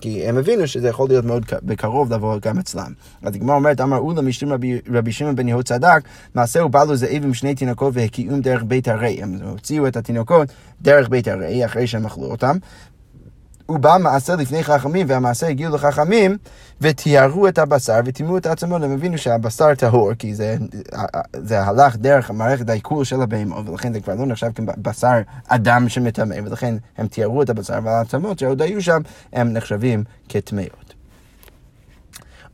כי, 0.00 0.28
הם 0.28 0.38
הבינו 0.38 0.66
שזה 0.66 0.88
יכול 0.88 1.08
להיות 1.08 1.24
מאוד 1.24 1.44
בקרוב 1.62 2.12
לבוא 2.12 2.38
גם 2.42 2.58
אצלם. 2.58 2.92
אז 3.22 3.34
הגמרא 3.34 3.56
אומרת, 3.56 3.80
אמר 3.80 3.96
אולה 3.96 4.22
משתים 4.22 4.52
רבי 4.92 5.12
שמעון 5.12 5.36
בן 5.36 5.48
יהוד 5.48 5.64
צדק, 5.64 6.00
מעשהו 6.34 6.68
בא 6.68 6.84
לו 6.84 6.96
זאבים 6.96 7.34
שני 7.34 7.54
תינוקות 7.54 7.94
והקיאום 7.96 8.40
דרך 8.40 8.62
בית 8.66 8.88
הרי, 8.88 9.22
הם 9.22 9.38
הוציאו 9.44 9.86
את 9.86 9.96
התינוקות 9.96 10.48
דרך 10.82 11.08
בית 11.08 11.28
הרי, 11.28 11.64
אחרי 11.64 11.86
שהם 11.86 12.06
אכלו 12.06 12.24
אותם. 12.24 12.56
הוא 13.68 13.78
בא 13.78 13.96
מעשה 14.00 14.36
לפני 14.36 14.64
חכמים, 14.64 15.06
והמעשה 15.10 15.48
הגיעו 15.48 15.74
לחכמים, 15.74 16.36
וטיהרו 16.80 17.48
את 17.48 17.58
הבשר 17.58 18.00
וטימאו 18.04 18.38
את 18.38 18.46
העצמות, 18.46 18.82
הם 18.82 18.92
הבינו 18.92 19.18
שהבשר 19.18 19.74
טהור, 19.74 20.14
כי 20.14 20.34
זה, 20.34 20.56
זה 21.32 21.60
הלך 21.62 21.96
דרך 21.96 22.30
מערכת 22.30 22.68
העיכול 22.68 23.04
של 23.04 23.22
הבהמות, 23.22 23.68
ולכן 23.68 23.92
זה 23.92 24.00
כבר 24.00 24.14
לא 24.14 24.26
נחשב 24.26 24.50
כבשר 24.54 25.20
אדם 25.48 25.88
שמטמא, 25.88 26.34
ולכן 26.44 26.74
הם 26.98 27.06
טיהרו 27.06 27.42
את 27.42 27.50
הבשר, 27.50 27.78
והעצמות 27.84 28.38
שעוד 28.38 28.62
היו 28.62 28.82
שם, 28.82 29.00
הם 29.32 29.52
נחשבים 29.52 30.04
כטמאות. 30.28 30.94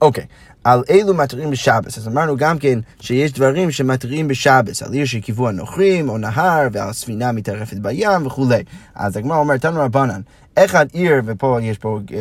אוקיי, 0.00 0.24
על 0.64 0.82
אילו 0.88 1.14
מתריעים 1.14 1.50
בשבס. 1.50 1.98
אז 1.98 2.08
אמרנו 2.08 2.36
גם 2.36 2.58
כן 2.58 2.78
שיש 3.00 3.32
דברים 3.32 3.70
שמתריעים 3.70 4.28
בשבס, 4.28 4.82
על 4.82 4.92
עיר 4.92 5.04
שקיוו 5.04 5.48
הנוכרים 5.48 6.08
או 6.08 6.18
נהר 6.18 6.68
ועל 6.72 6.92
ספינה 6.92 7.32
מתערפת 7.32 7.76
בים 7.76 8.26
וכולי. 8.26 8.62
אז 8.94 9.16
הגמרא 9.16 9.38
אומרת, 9.38 9.60
תנו 9.60 9.80
רבנן, 9.80 10.20
אחד 10.54 10.86
עיר, 10.92 11.22
ופה 11.26 11.58
יש 11.62 11.78
פה 11.78 12.00
אה, 12.14 12.18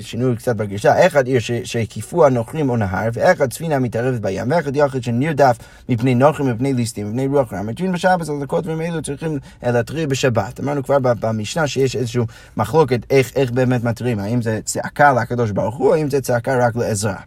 שינוי 0.00 0.36
קצת 0.36 0.56
בגישה, 0.56 1.06
אחד 1.06 1.26
עיר 1.26 1.40
שהקיפו 1.64 2.26
הנוכרים 2.26 2.70
או 2.70 2.76
נהר, 2.76 3.08
ואחד 3.12 3.52
ספינה 3.52 3.78
מתערבת 3.78 4.20
בים, 4.20 4.50
ואחד 4.50 4.76
יחד 4.76 5.02
שנרדף 5.02 5.56
מפני 5.88 6.14
נוכרים, 6.14 6.50
מפני 6.50 6.72
ליסטים, 6.72 7.08
מפני 7.08 7.26
רוח 7.26 7.52
רע. 7.52 7.62
מתרין 7.62 7.92
בשבת, 7.92 8.20
אז 8.20 8.30
כל 8.46 8.60
דברים 8.60 8.80
האלו 8.80 9.02
צריכים 9.02 9.38
להתריע 9.62 10.06
בשבת. 10.06 10.60
אמרנו 10.60 10.82
כבר 10.82 10.98
במשנה 11.20 11.66
שיש 11.66 11.96
איזושהי 11.96 12.22
מחלוקת 12.56 13.00
איך, 13.10 13.32
איך 13.36 13.50
באמת 13.50 13.84
מתריעים, 13.84 14.18
האם 14.18 14.42
זה 14.42 14.60
צעקה 14.64 15.12
לקדוש 15.12 15.50
ברוך 15.50 15.76
הוא, 15.76 15.88
או 15.88 15.94
האם 15.94 16.10
זה 16.10 16.20
צעקה 16.20 16.66
רק 16.66 16.76
לעזרה. 16.76 17.20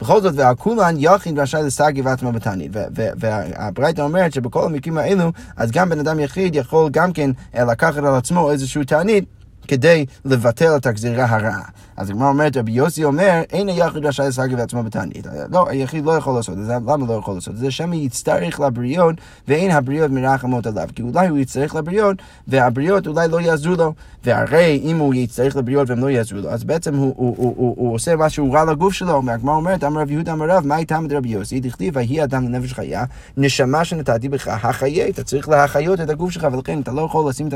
בכל 0.00 0.20
זאת, 0.20 0.34
ועל 0.36 0.54
כולן 0.54 0.94
יחיד 0.98 1.38
רשאי 1.38 1.62
לשגי 1.62 2.02
ועצמו 2.02 2.32
בתענית. 2.32 2.70
והברייתא 2.94 4.02
אומרת 4.02 4.32
שבכל 4.32 4.64
המקרים 4.64 4.98
האלו, 4.98 5.32
אז 5.56 5.70
גם 5.70 5.88
בן 5.88 5.98
אדם 5.98 6.20
יחיד 6.20 6.54
יכול 6.54 6.90
גם 6.90 7.12
כן 7.12 7.30
אה, 7.54 7.64
לקחת 7.64 7.96
על 7.96 8.14
עצמו 8.14 8.50
איזשהו 8.50 8.84
תענית. 8.84 9.37
כדי 9.68 10.06
לבטל 10.24 10.76
את 10.76 10.86
הגזירה 10.86 11.24
הרעה. 11.24 11.62
אז 11.96 12.10
הגמרא 12.10 12.28
אומרת, 12.28 12.56
רבי 12.56 12.72
יוסי 12.72 13.04
אומר, 13.04 13.42
אין 13.52 13.68
היחיד 13.68 14.06
רשאי 14.06 14.28
לשחק 14.28 14.50
בעצמו 14.50 14.82
בתענית. 14.82 15.26
לא, 15.50 15.68
היחיד 15.68 16.04
לא 16.04 16.12
יכול 16.12 16.34
לעשות 16.34 16.58
את 16.58 16.64
זה, 16.64 16.72
למה 16.72 17.06
לא 17.06 17.12
יכול 17.12 17.34
לעשות 17.34 17.54
את 17.54 17.58
זה? 17.58 17.70
שמא 17.70 17.94
יצטרך 17.94 18.60
לבריאות, 18.60 19.14
ואין 19.48 19.70
הבריאות 19.70 20.10
מרחמות 20.10 20.66
עליו. 20.66 20.88
כי 20.94 21.02
אולי 21.02 21.28
הוא 21.28 21.38
יצטרך 21.38 21.74
לבריאות, 21.74 22.16
והבריאות 22.48 23.06
אולי 23.06 23.28
לא 23.28 23.40
יעזרו 23.40 23.74
לו. 23.74 23.92
והרי 24.24 24.80
אם 24.84 24.98
הוא 24.98 25.14
יצטרך 25.14 25.56
לבריאות 25.56 25.90
והם 25.90 25.98
לא 25.98 26.10
יעזרו 26.10 26.38
לו, 26.38 26.50
אז 26.50 26.64
בעצם 26.64 26.94
הוא, 26.94 27.14
הוא, 27.16 27.34
הוא, 27.38 27.54
הוא, 27.56 27.74
הוא 27.78 27.94
עושה 27.94 28.16
משהו 28.16 28.52
רע 28.52 28.64
לגוף 28.64 28.92
שלו. 28.92 29.22
והגמרא 29.24 29.54
אומרת, 29.54 29.84
אמר 29.84 30.00
רב 30.00 30.10
יהודה 30.10 30.32
אמר 30.32 30.50
רב, 30.50 30.66
מה 30.66 30.78
איתם 30.78 31.06
רבי 31.10 31.28
יוסי? 31.28 31.60
דכתיב, 31.60 31.96
ויהי 31.96 32.24
אדם 32.24 32.44
לנפש 32.44 32.72
חיה, 32.72 33.04
נשמה 33.36 33.84
שנתתי 33.84 34.28
בך, 34.28 34.48
החיה, 34.48 35.08
אתה 35.08 35.24
צריך 35.24 35.48
להחיות 35.48 36.00
את 36.00 36.10
הגוף 36.10 36.30
שלך, 36.30 36.46
ולכן 36.52 36.80
אתה 36.80 36.92
לא 36.92 37.02
יכול 37.02 37.28
לשים 37.30 37.48
את 37.48 37.52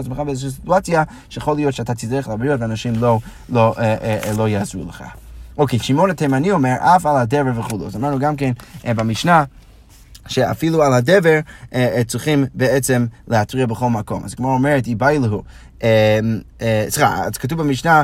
תצטרך 2.02 2.28
לבריאות 2.28 2.60
ואנשים 2.60 2.92
לא, 3.00 3.18
לא, 3.48 3.74
אה, 3.78 3.94
אה, 4.02 4.32
לא 4.36 4.48
יעזרו 4.48 4.84
לך. 4.88 5.04
אוקיי, 5.58 5.78
שמעון 5.78 6.10
התימני 6.10 6.50
אומר, 6.50 6.74
אף 6.80 7.06
על 7.06 7.16
הדבר 7.16 7.60
וכולו. 7.60 7.86
אז 7.86 7.96
אמרנו 7.96 8.18
גם 8.18 8.36
כן 8.36 8.52
אה, 8.86 8.94
במשנה, 8.94 9.44
שאפילו 10.28 10.82
על 10.82 10.92
הדבר 10.92 11.40
אה, 11.74 11.96
אה, 11.96 12.04
צריכים 12.04 12.44
בעצם 12.54 13.06
להתריע 13.28 13.66
בכל 13.66 13.90
מקום. 13.90 14.24
אז 14.24 14.34
כמו 14.34 14.52
אומרת, 14.52 14.86
איבאי 14.86 15.18
להו, 15.18 15.42
אה, 15.82 16.18
סליחה, 16.88 17.24
אז 17.24 17.36
כתוב 17.38 17.62
במשנה, 17.62 18.02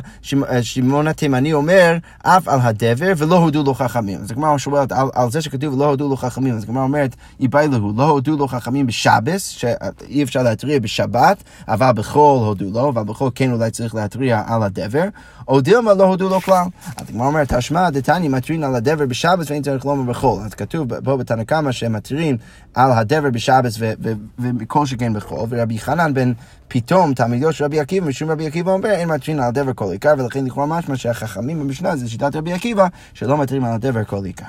אה, 0.48 0.62
שמעון 0.62 1.08
התימני 1.08 1.52
אומר, 1.52 1.96
אף 2.22 2.48
על 2.48 2.60
הדבר 2.62 3.12
ולא 3.16 3.36
הודו 3.36 3.62
לו 3.62 3.74
חכמים. 3.74 4.20
אז 4.20 4.30
הגמרא 4.30 4.58
שואלת 4.58 4.92
על, 4.92 5.08
על 5.14 5.30
זה 5.30 5.42
שכתוב 5.42 5.78
לא 5.78 5.84
הודו 5.84 6.08
לו 6.08 6.16
חכמים, 6.16 6.54
אז 6.54 6.62
הגמרא 6.62 6.82
אומרת, 6.82 7.16
איבאי 7.40 7.68
להו, 7.68 7.92
לא 7.96 8.04
הודו 8.08 8.36
לו 8.36 8.48
חכמים 8.48 8.86
בשבס, 8.86 9.48
שאי 9.48 10.22
אפשר 10.22 10.42
להתריע 10.42 10.78
בשבת, 10.78 11.42
אבל 11.68 11.92
בחול 11.92 12.46
הודו 12.46 12.70
לו, 12.70 12.88
אבל 12.88 13.02
בחול 13.04 13.30
כן 13.34 13.52
אולי 13.52 13.70
צריך 13.70 13.94
להתריע 13.94 14.42
על 14.46 14.62
הדבר, 14.62 15.04
או 15.48 15.60
דילמה 15.60 15.94
לא 15.94 16.04
הודו 16.04 16.28
לו 16.28 16.40
כלל. 16.40 16.64
אז 16.96 17.08
הגמרא 17.08 17.26
אומרת, 17.26 17.52
השמע 17.52 17.90
דתני 17.90 18.28
מתרין 18.28 18.64
על 18.64 18.74
הדבר 18.74 19.06
בשבס 19.06 19.50
ואין 19.50 19.62
צריך 19.62 19.84
לומר 19.84 20.12
בחול. 20.12 20.42
אז 20.44 20.54
כתוב 20.54 21.00
פה 21.00 21.16
בתנא 21.16 21.44
קמא 21.44 21.72
שהם 21.72 21.92
מתריעים 21.92 22.36
על 22.74 22.92
הדבר 22.92 23.30
בשבס 23.30 23.78
וכל 24.38 24.86
שכן 24.86 25.14
בחול, 25.14 25.46
ורבי 25.50 25.78
חנן 25.78 26.14
בן 26.14 26.32
פתאום 26.68 27.14
תלמידו 27.14 27.52
של 27.52 27.64
רבי 27.64 27.80
עקיבא, 27.80 28.06
משום 28.06 28.30
רבי 28.30 28.46
עקיבא 28.48 28.72
אומר, 28.72 28.90
אין 28.90 29.08
מטרין 29.08 29.40
על 29.40 29.48
הדבר 29.48 29.72
כל 29.74 29.92
עיקר, 29.92 30.14
ולכן 30.18 30.44
לכאורה 30.44 30.66
משמע 30.66 30.96
שהחכמים 30.96 31.60
במשנה 31.60 31.96
זה 31.96 32.08
שיטת 32.08 32.36
רבי 32.36 32.52
עקיבא, 32.52 32.86
שלא 33.14 33.36
מטרין 33.36 33.64
על 33.64 33.72
הדבר 33.72 34.04
כל 34.04 34.24
עיקר. 34.24 34.44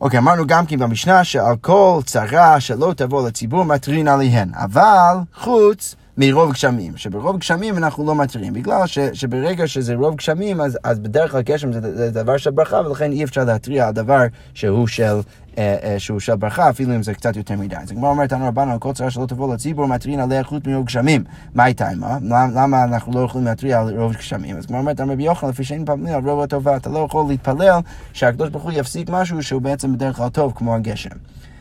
אוקיי, 0.00 0.18
אמרנו 0.18 0.46
גם 0.46 0.66
כן 0.66 0.78
במשנה 0.78 1.24
שעל 1.24 1.56
כל 1.56 2.00
צרה 2.04 2.60
שלא 2.60 2.92
תבוא 2.96 3.28
לציבור 3.28 3.64
מטרין 3.64 4.08
עליהן, 4.08 4.50
אבל 4.54 5.16
חוץ 5.34 5.94
מרוב 6.18 6.52
גשמים, 6.52 6.96
שברוב 6.96 7.38
גשמים 7.38 7.78
אנחנו 7.78 8.06
לא 8.06 8.14
מתירים, 8.14 8.52
בגלל 8.52 8.86
ש, 8.86 8.98
שברגע 8.98 9.66
שזה 9.66 9.94
רוב 9.94 10.16
גשמים, 10.16 10.60
אז, 10.60 10.78
אז 10.84 10.98
בדרך 10.98 11.30
כלל 11.30 11.42
גשם 11.42 11.72
זה, 11.72 11.96
זה 11.96 12.10
דבר 12.10 12.36
של 12.36 12.50
ברכה, 12.50 12.80
ולכן 12.86 13.12
אי 13.12 13.24
אפשר 13.24 13.44
להתריע 13.44 13.86
על 13.86 13.92
דבר 13.92 14.20
שהוא 14.54 14.86
של, 14.86 15.20
אה, 15.58 15.76
אה, 15.82 15.98
שהוא 15.98 16.20
של 16.20 16.36
ברכה, 16.36 16.70
אפילו 16.70 16.94
אם 16.94 17.02
זה 17.02 17.14
קצת 17.14 17.36
יותר 17.36 17.56
מדי. 17.56 17.76
אז 17.76 17.90
הגמרא 17.90 18.10
אומרת, 18.10 18.32
אנו 18.32 18.48
רבנו, 18.48 18.80
כל 18.80 18.92
צרה 18.92 19.10
שלא 19.10 19.26
תבוא 19.26 19.54
לציבור, 19.54 19.86
מתריעין 19.86 20.20
עליה 20.20 20.44
חוץ 20.44 20.62
מרוב 20.66 20.86
גשמים. 20.86 21.24
מה 21.54 21.64
הייתה 21.64 21.88
עימה? 21.88 22.18
למה 22.54 22.84
אנחנו 22.84 23.12
לא 23.12 23.20
יכולים 23.20 23.46
להתריע 23.46 23.80
על 23.80 23.98
רוב 23.98 24.12
גשמים? 24.12 24.56
אז 24.56 24.64
הגמרא 24.64 24.80
אומרת, 24.80 25.00
רבי 25.00 25.22
יוחנן, 25.22 25.50
לפי 25.50 25.64
שאין 25.64 25.84
פעמים 25.84 26.14
על 26.14 26.24
רוב 26.24 26.40
הטובה, 26.40 26.76
אתה 26.76 26.90
לא 26.90 26.98
יכול 26.98 27.24
להתפלל 27.28 27.78
שהקדוש 28.12 28.48
ברוך 28.50 28.64
הוא 28.64 28.72
יפסיק 28.72 29.10
משהו 29.10 29.42
שהוא 29.42 29.62
בעצם 29.62 29.92
בדרך 29.92 30.16
כלל 30.16 30.28
טוב, 30.28 30.52
כמו 30.56 30.74
הגשם. 30.74 31.10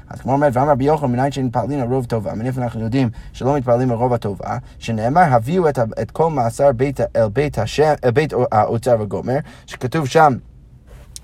אז 0.10 0.21
כמו 0.21 0.34
אומרת, 0.34 0.51
ואמר 0.56 0.71
רבי 0.71 0.86
יוחנן, 0.86 1.12
מניין 1.12 1.32
שמתפללים 1.32 1.79
על 1.79 1.88
רוב 1.88 2.06
טובה, 2.06 2.34
מניף 2.34 2.58
אנחנו 2.58 2.82
יודעים 2.82 3.10
שלא 3.34 3.56
מתפללים 3.58 3.91
על 3.91 3.97
רוב 3.97 4.13
הטובה, 4.13 4.58
שנאמר, 4.79 5.21
הביאו 5.21 5.69
את, 5.69 6.12
כל 6.12 6.29
השם, 7.58 7.93
אל 8.03 8.12
בית 8.12 8.34
האוצר 8.51 8.95
וגומר, 9.01 9.38
שכתוב 9.65 10.08
שם 10.08 10.34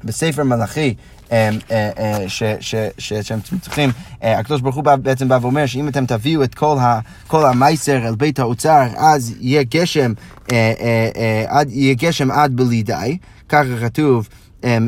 בספר 0.03 0.43
מלאכי, 0.43 0.93
אה, 1.31 1.49
אה, 1.71 2.25
שהם 2.97 3.39
צריכים, 3.62 3.89
אה, 4.23 4.39
הקדוש 4.39 4.62
ברוך 4.62 4.75
הוא 4.75 4.83
בעצם 4.83 5.29
בא 5.29 5.39
ואומר 5.41 5.65
שאם 5.65 5.88
אתם 5.88 6.05
תביאו 6.05 6.43
את 6.43 6.55
כל 7.27 7.45
המייסר 7.45 8.07
אל 8.07 8.15
בית 8.15 8.39
האוצר, 8.39 8.88
אז 8.97 9.35
יהיה 9.39 9.63
גשם, 9.63 10.13
יהיה 11.69 11.93
גשם 11.93 12.31
עד 12.31 12.55
בלי 12.55 12.83
די, 12.83 13.17
ככה 13.49 13.77
כתוב. 13.81 14.29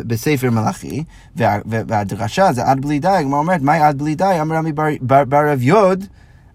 בספר 0.07 0.49
מלאכי, 0.49 1.03
וה, 1.35 1.57
והדרשה 1.65 2.53
זה 2.53 2.65
עד 2.65 2.81
בלי 2.81 2.99
די, 2.99 3.07
הגמרא 3.07 3.39
אומרת, 3.39 3.61
מהי 3.61 3.81
עד 3.81 3.97
בלי 3.97 4.15
די? 4.15 4.37
אמר 4.41 4.55
רמי 4.55 4.71
ברב 5.01 5.61
יוד, 5.61 6.05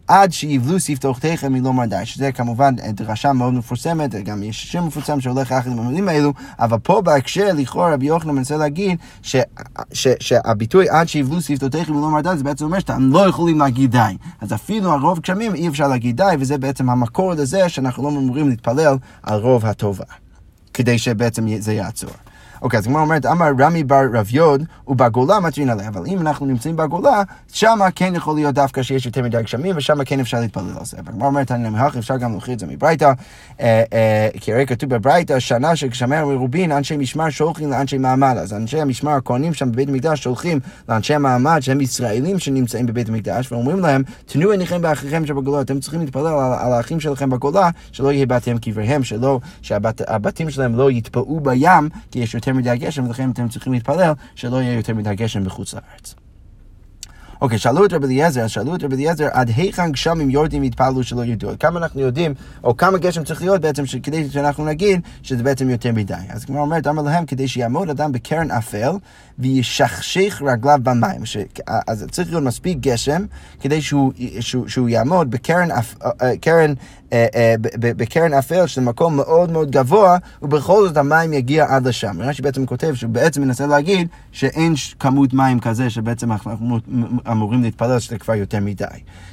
עד 0.09 0.33
שיבלו 0.33 0.81
שפתותיכם 0.81 1.53
מלומר 1.53 1.85
די, 1.85 1.97
שזה 2.05 2.33
כמובן 2.33 2.75
דרשה 2.77 3.33
מאוד 3.33 3.55
מפורסמת, 3.55 4.15
גם 4.15 4.43
יש 4.43 4.73
שם 4.73 4.87
מפורסם 4.87 5.21
שהולך 5.21 5.51
יחד 5.51 5.71
עם 5.71 5.79
המילים 5.79 6.09
האלו, 6.09 6.33
אבל 6.59 6.79
פה 6.79 7.03
בהקשר, 7.03 7.51
לכאורה 7.55 7.95
רבי 7.95 8.07
יוחנן 8.07 8.35
מנסה 8.35 8.57
להגיד 8.57 8.99
ש, 9.23 9.37
ש, 9.93 10.09
שהביטוי 10.21 10.89
עד 10.89 11.09
שיבלו 11.09 11.41
שפתותיכם 11.41 11.93
מלומר 11.93 12.21
די, 12.21 12.37
זה 12.37 12.45
בעצם 12.45 12.65
אומר 12.65 12.79
שאתם 12.79 13.13
לא 13.13 13.29
יכולים 13.29 13.59
להגיד 13.59 13.91
די. 13.91 14.17
אז 14.41 14.53
אפילו 14.53 14.93
על 14.93 15.01
רוב 15.01 15.21
גשמים 15.21 15.55
אי 15.55 15.69
אפשר 15.69 15.89
להגיד 15.89 16.17
די, 16.17 16.35
וזה 16.39 16.59
בעצם 16.59 16.91
המקור 16.91 17.33
לזה 17.33 17.69
שאנחנו 17.69 18.03
לא 18.03 18.09
אמורים 18.09 18.49
להתפלל 18.49 18.97
על 19.23 19.41
רוב 19.41 19.67
הטובה, 19.67 20.05
כדי 20.75 20.99
שבעצם 20.99 21.47
זה 21.59 21.73
יעצור. 21.73 22.11
אוקיי, 22.63 22.79
אז 22.79 22.87
הגמרא 22.87 23.03
אומרת, 23.03 23.27
אמר 23.27 23.51
רמי 23.59 23.85
בר 23.85 24.03
רב 24.13 24.27
יוד, 24.31 24.65
ובגולה 24.89 25.41
מטרין 25.41 25.71
עליה, 25.71 25.89
אבל 25.89 26.07
אם 26.07 26.21
אנחנו 26.21 26.47
נמצאים 26.47 26.77
בגולה, 26.77 27.23
שמה 27.53 27.91
כן 27.91 28.13
יכול 28.15 28.35
להיות 28.35 28.55
דווקא 28.55 28.83
שיש 28.83 29.07
יותר 29.07 29.23
מדי 29.23 29.43
גשמים, 29.43 29.77
ושמה 29.77 30.05
כן 30.05 30.21
אפשר 30.21 30.41
להתפלל 30.41 30.65
על 30.79 30.85
זה. 30.85 30.97
והגמרא 31.05 31.27
אומרת, 31.27 31.53
אני 31.53 31.69
נמהך, 31.69 31.97
אפשר 31.97 32.17
גם 32.17 32.33
להוכיח 32.33 32.55
את 32.55 32.59
זה 32.59 32.67
מברייתא, 32.67 33.13
אה, 33.61 33.83
אה, 33.93 34.29
כי 34.41 34.53
הרי 34.53 34.67
כתוב 34.67 34.95
בברייתא, 34.95 35.39
שנה 35.39 35.77
של 35.77 35.87
גשמי 35.87 36.21
מרובין, 36.21 36.73
אנשי 36.73 36.97
משמר 36.97 37.31
שולחים 37.31 37.71
לאנשי 37.71 37.99
מעמד. 37.99 38.37
אז 38.37 38.53
אנשי 38.53 38.81
המשמר, 38.81 39.13
הכהנים 39.13 39.55
שם 39.55 39.73
בבית 39.73 39.89
המקדש, 39.89 40.23
שולחים 40.23 40.61
לאנשי 40.89 41.15
המעמד, 41.15 41.61
שהם 41.61 41.81
ישראלים 41.81 42.39
שנמצאים 42.39 42.87
בבית 42.87 43.09
המקדש, 43.09 43.53
ואומרים 43.53 43.81
להם, 43.81 44.03
תנו 44.27 44.51
עיניכם 44.51 44.83
באחיכם 44.83 45.27
שבגולה, 45.27 45.61
אתם 45.61 45.81
צריכים 45.81 46.01
להתפלל 46.01 46.27
על, 46.27 46.73
האחים 46.73 47.01
שלכם 47.01 47.31
בגולה, 47.31 47.71
שלא 47.93 48.13
יהיה 48.13 48.27
בתיהם 48.27 48.59
קבריהם, 48.59 49.05
שלא, 49.05 49.41
שהבתים 49.63 50.51
מדי 52.53 52.77
גשם, 52.79 53.07
ולכן 53.07 53.31
אתם 53.31 53.49
צריכים 53.49 53.73
להתפלל 53.73 54.13
שלא 54.35 54.57
יהיה 54.57 54.75
יותר 54.75 54.95
מדי 54.95 55.15
גשם 55.15 55.45
בחוץ 55.45 55.75
לארץ. 55.75 56.15
אוקיי, 57.41 57.59
שאלו 57.59 57.85
את 57.85 57.93
רבי 57.93 58.07
אליעזר, 58.07 58.47
שאלו 58.47 58.75
את 58.75 58.83
רבי 58.83 58.95
אליעזר, 58.95 59.29
עד 59.33 59.51
היכן 59.57 59.93
גשמים 59.93 60.31
יורדים 60.31 60.65
יתפללו 60.65 61.03
שלא 61.03 61.25
ידעו? 61.25 61.51
כמה 61.61 61.79
אנחנו 61.79 62.01
יודעים, 62.01 62.35
או 62.65 62.77
כמה 62.77 62.99
גשם 62.99 63.25
צריך 63.25 63.43
להיות 63.43 63.61
בעצם, 63.61 63.83
כדי 64.03 64.31
שאנחנו 64.31 64.65
נגיד 64.65 65.01
שזה 65.23 65.43
בעצם 65.43 65.71
יותר 65.71 65.93
מדי. 65.93 66.15
אז 66.29 66.45
כמו 66.45 66.61
אומרת, 66.61 66.87
אמר 66.87 67.03
להם, 67.03 67.27
כדי 67.27 67.49
שיעמוד 67.49 67.91
אדם 67.91 68.13
בקרן 68.13 68.51
אפל, 68.51 68.91
וישכשך 69.39 70.43
רגליו 70.47 70.79
במים. 70.83 71.27
ש... 71.27 71.37
אז 71.89 72.07
צריך 72.11 72.29
להיות 72.29 72.45
מספיק 72.45 72.79
גשם, 72.81 73.25
כדי 73.61 73.83
שהוא, 73.83 74.13
שהוא, 74.41 74.69
שהוא 74.69 74.89
יעמוד 74.89 75.31
בקרן, 75.31 75.71
אפ... 75.71 75.95
אה, 76.03 76.11
אה, 76.23 76.37
קרן, 76.37 76.73
בקרן 77.79 78.33
אפל, 78.35 78.67
שזה 78.67 78.81
מקום 78.81 79.17
מאוד 79.17 79.51
מאוד 79.51 79.71
גבוה, 79.71 80.17
ובכל 80.43 80.89
זאת 80.89 80.97
המים 80.97 81.33
יגיע 81.33 81.67
עד 81.69 81.87
לשם. 81.89 82.17
רש"י 82.21 82.43
בעצם 82.43 82.67
כותב 82.67 82.95
שהוא 82.95 83.11
בעצם 83.11 83.43
מנסה 83.43 83.67
להגיד 83.67 84.09
שאין 84.33 84.75
כמות 84.99 85.33
מים 85.33 85.61
כזה 85.61 85.91
שבעצם 85.91 86.33
אנחנו 86.33 86.79
אמורים 87.31 87.63
להתפלל 87.63 87.99
שזה 87.99 88.19
כבר 88.19 88.35
יותר 88.35 88.61
מדי. 88.61 88.85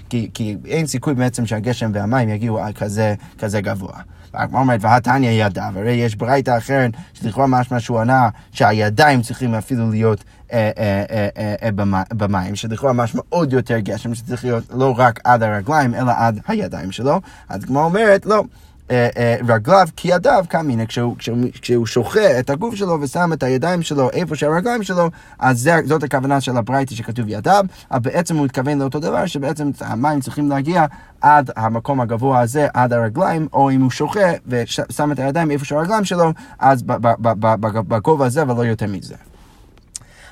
כי, 0.09 0.29
כי 0.33 0.57
אין 0.65 0.87
סיכוי 0.87 1.13
בעצם 1.13 1.45
שהגשם 1.45 1.91
והמים 1.93 2.29
יגיעו 2.29 2.59
כזה, 2.75 3.15
כזה 3.39 3.61
גבוה. 3.61 3.99
הגמרא 4.33 4.61
אומרת, 4.61 4.79
והתניא 4.83 5.45
ידיו, 5.45 5.73
הרי 5.75 5.91
יש 5.91 6.15
ברייתא 6.15 6.57
אחרת, 6.57 6.91
שלכאורה 7.13 7.47
משמע 7.47 7.79
שהוא 7.79 7.99
ענה 7.99 8.29
שהידיים 8.51 9.21
צריכים 9.21 9.55
אפילו 9.55 9.89
להיות 9.89 10.23
אה, 10.53 10.71
אה, 10.77 11.27
אה, 11.63 11.71
במים, 12.13 12.55
שלכאורה 12.55 12.93
משמע 12.93 13.21
עוד 13.29 13.53
יותר 13.53 13.79
גשם, 13.79 14.15
שצריך 14.15 14.43
להיות 14.45 14.63
לא 14.69 14.93
רק 14.97 15.19
עד 15.23 15.43
הרגליים, 15.43 15.95
אלא 15.95 16.11
עד 16.17 16.39
הידיים 16.47 16.91
שלו. 16.91 17.21
אז 17.49 17.63
הגמרא 17.63 17.83
אומרת, 17.83 18.25
לא. 18.25 18.43
אה, 18.91 19.09
אה, 19.17 19.35
רגליו 19.47 19.87
כידיו 19.95 20.45
קמינא, 20.49 20.85
כשהוא, 20.85 21.15
כשהוא, 21.17 21.37
כשהוא 21.61 21.85
שוחה 21.85 22.39
את 22.39 22.49
הגוף 22.49 22.75
שלו 22.75 23.01
ושם 23.01 23.33
את 23.33 23.43
הידיים 23.43 23.81
שלו 23.81 24.09
איפה 24.09 24.35
שהרגליים 24.35 24.83
שלו, 24.83 25.09
אז 25.39 25.59
זה, 25.59 25.79
זאת 25.85 26.03
הכוונה 26.03 26.41
של 26.41 26.57
הברייטי 26.57 26.95
שכתוב 26.95 27.25
ידיו, 27.27 27.65
אבל 27.91 28.01
בעצם 28.01 28.37
הוא 28.37 28.45
מתכוון 28.45 28.79
לאותו 28.79 28.99
דבר, 28.99 29.25
שבעצם 29.25 29.71
המים 29.81 30.21
צריכים 30.21 30.49
להגיע 30.49 30.85
עד 31.21 31.49
המקום 31.55 32.01
הגבוה 32.01 32.41
הזה, 32.41 32.67
עד 32.73 32.93
הרגליים, 32.93 33.47
או 33.53 33.71
אם 33.71 33.81
הוא 33.81 33.91
שוחה 33.91 34.31
ושם 34.47 35.11
את 35.11 35.19
הידיים 35.19 35.51
איפה 35.51 35.65
שהרגליים 35.65 36.05
שלו, 36.05 36.31
אז 36.59 36.83
בגובה 37.87 38.25
הזה, 38.25 38.43
ולא 38.43 38.65
יותר 38.65 38.87
מזה. 38.87 39.15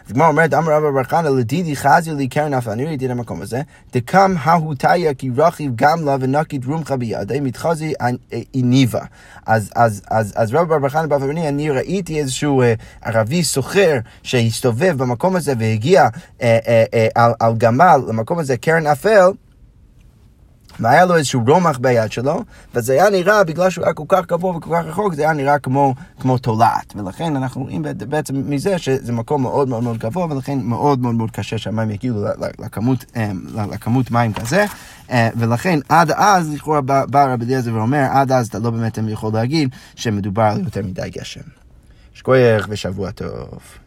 אז 0.06 0.12
הגמרא 0.12 0.28
אומרת, 0.28 0.54
אמר 0.54 0.74
רבא 0.74 0.92
בר 0.92 1.04
חנא, 1.04 1.28
לדידי 1.28 1.76
חזי 1.76 2.12
לי 2.12 2.28
קרן 2.28 2.54
אף, 2.54 2.68
אני 2.68 2.86
ראיתי 2.86 3.06
את 3.06 3.12
המקום 3.12 3.42
הזה, 3.42 3.62
דקם 3.94 4.36
ההותיה 4.40 5.14
כי 5.14 5.30
רכיב 5.38 5.72
גם 5.76 6.06
לה 6.06 6.16
ונקית 6.20 6.66
רומחה 6.66 6.98
בידי, 6.98 7.40
מתחזי 7.40 7.94
איניבה. 8.54 9.02
אז 9.46 10.54
רבא 10.54 10.78
בר 10.78 10.90
חנא 10.90 11.06
בא 11.06 11.16
ואומר, 11.16 11.48
אני 11.48 11.70
ראיתי 11.70 12.20
איזשהו 12.20 12.62
אה, 12.62 12.74
ערבי 13.02 13.44
סוחר 13.44 14.00
שהסתובב 14.24 14.98
במקום 14.98 15.36
הזה 15.36 15.54
והגיע 15.60 16.08
אה, 16.42 16.60
אה, 16.94 17.08
על 17.40 17.54
גמל 17.58 18.00
למקום 18.08 18.40
הזה, 18.40 18.58
קרן 18.58 18.88
אפל, 18.88 19.32
והיה 20.79 21.05
לו 21.05 21.15
איזשהו 21.15 21.43
רומח 21.47 21.77
ביד 21.77 22.12
שלו, 22.12 22.43
וזה 22.75 22.93
היה 22.93 23.10
נראה, 23.10 23.43
בגלל 23.43 23.69
שהוא 23.69 23.86
היה 23.86 23.93
כל 23.93 24.03
כך 24.07 24.25
גבוה 24.25 24.57
וכל 24.57 24.69
כך 24.75 24.86
רחוק, 24.86 25.13
זה 25.13 25.21
היה 25.21 25.34
נראה 25.34 25.60
כמו, 25.60 25.93
כמו 26.19 26.38
תולעת. 26.38 26.93
ולכן 26.95 27.36
אנחנו 27.36 27.62
רואים 27.62 27.84
בעצם 28.10 28.43
מזה 28.45 28.77
שזה 28.77 29.13
מקום 29.13 29.41
מאוד 29.41 29.69
מאוד 29.69 29.84
מאוד 29.84 29.97
גבוה, 29.97 30.25
ולכן 30.25 30.60
מאוד 30.60 30.99
מאוד 30.99 31.15
מאוד 31.15 31.31
קשה 31.31 31.57
שהמים 31.57 31.91
יגיעו 31.91 32.25
לכמות, 32.60 33.05
אה, 33.15 33.31
לכמות 33.71 34.12
מים 34.12 34.34
כזה. 34.34 34.65
אה, 35.12 35.29
ולכן 35.36 35.79
עד 35.89 36.12
אז, 36.12 36.53
לכאורה 36.53 36.81
בא 36.81 37.34
רבי 37.34 37.45
אליעזר 37.45 37.73
ואומר, 37.73 38.05
עד 38.12 38.31
אז 38.31 38.47
אתה 38.47 38.60
לא 38.60 38.69
באמת 38.69 38.99
יכול 39.07 39.34
להגיד 39.34 39.69
שמדובר 39.95 40.43
על 40.43 40.60
יותר 40.60 40.81
מדי 40.84 41.10
גשם. 41.10 41.41
שכוייך 42.13 42.67
ושבוע 42.69 43.12
טוב. 43.12 43.81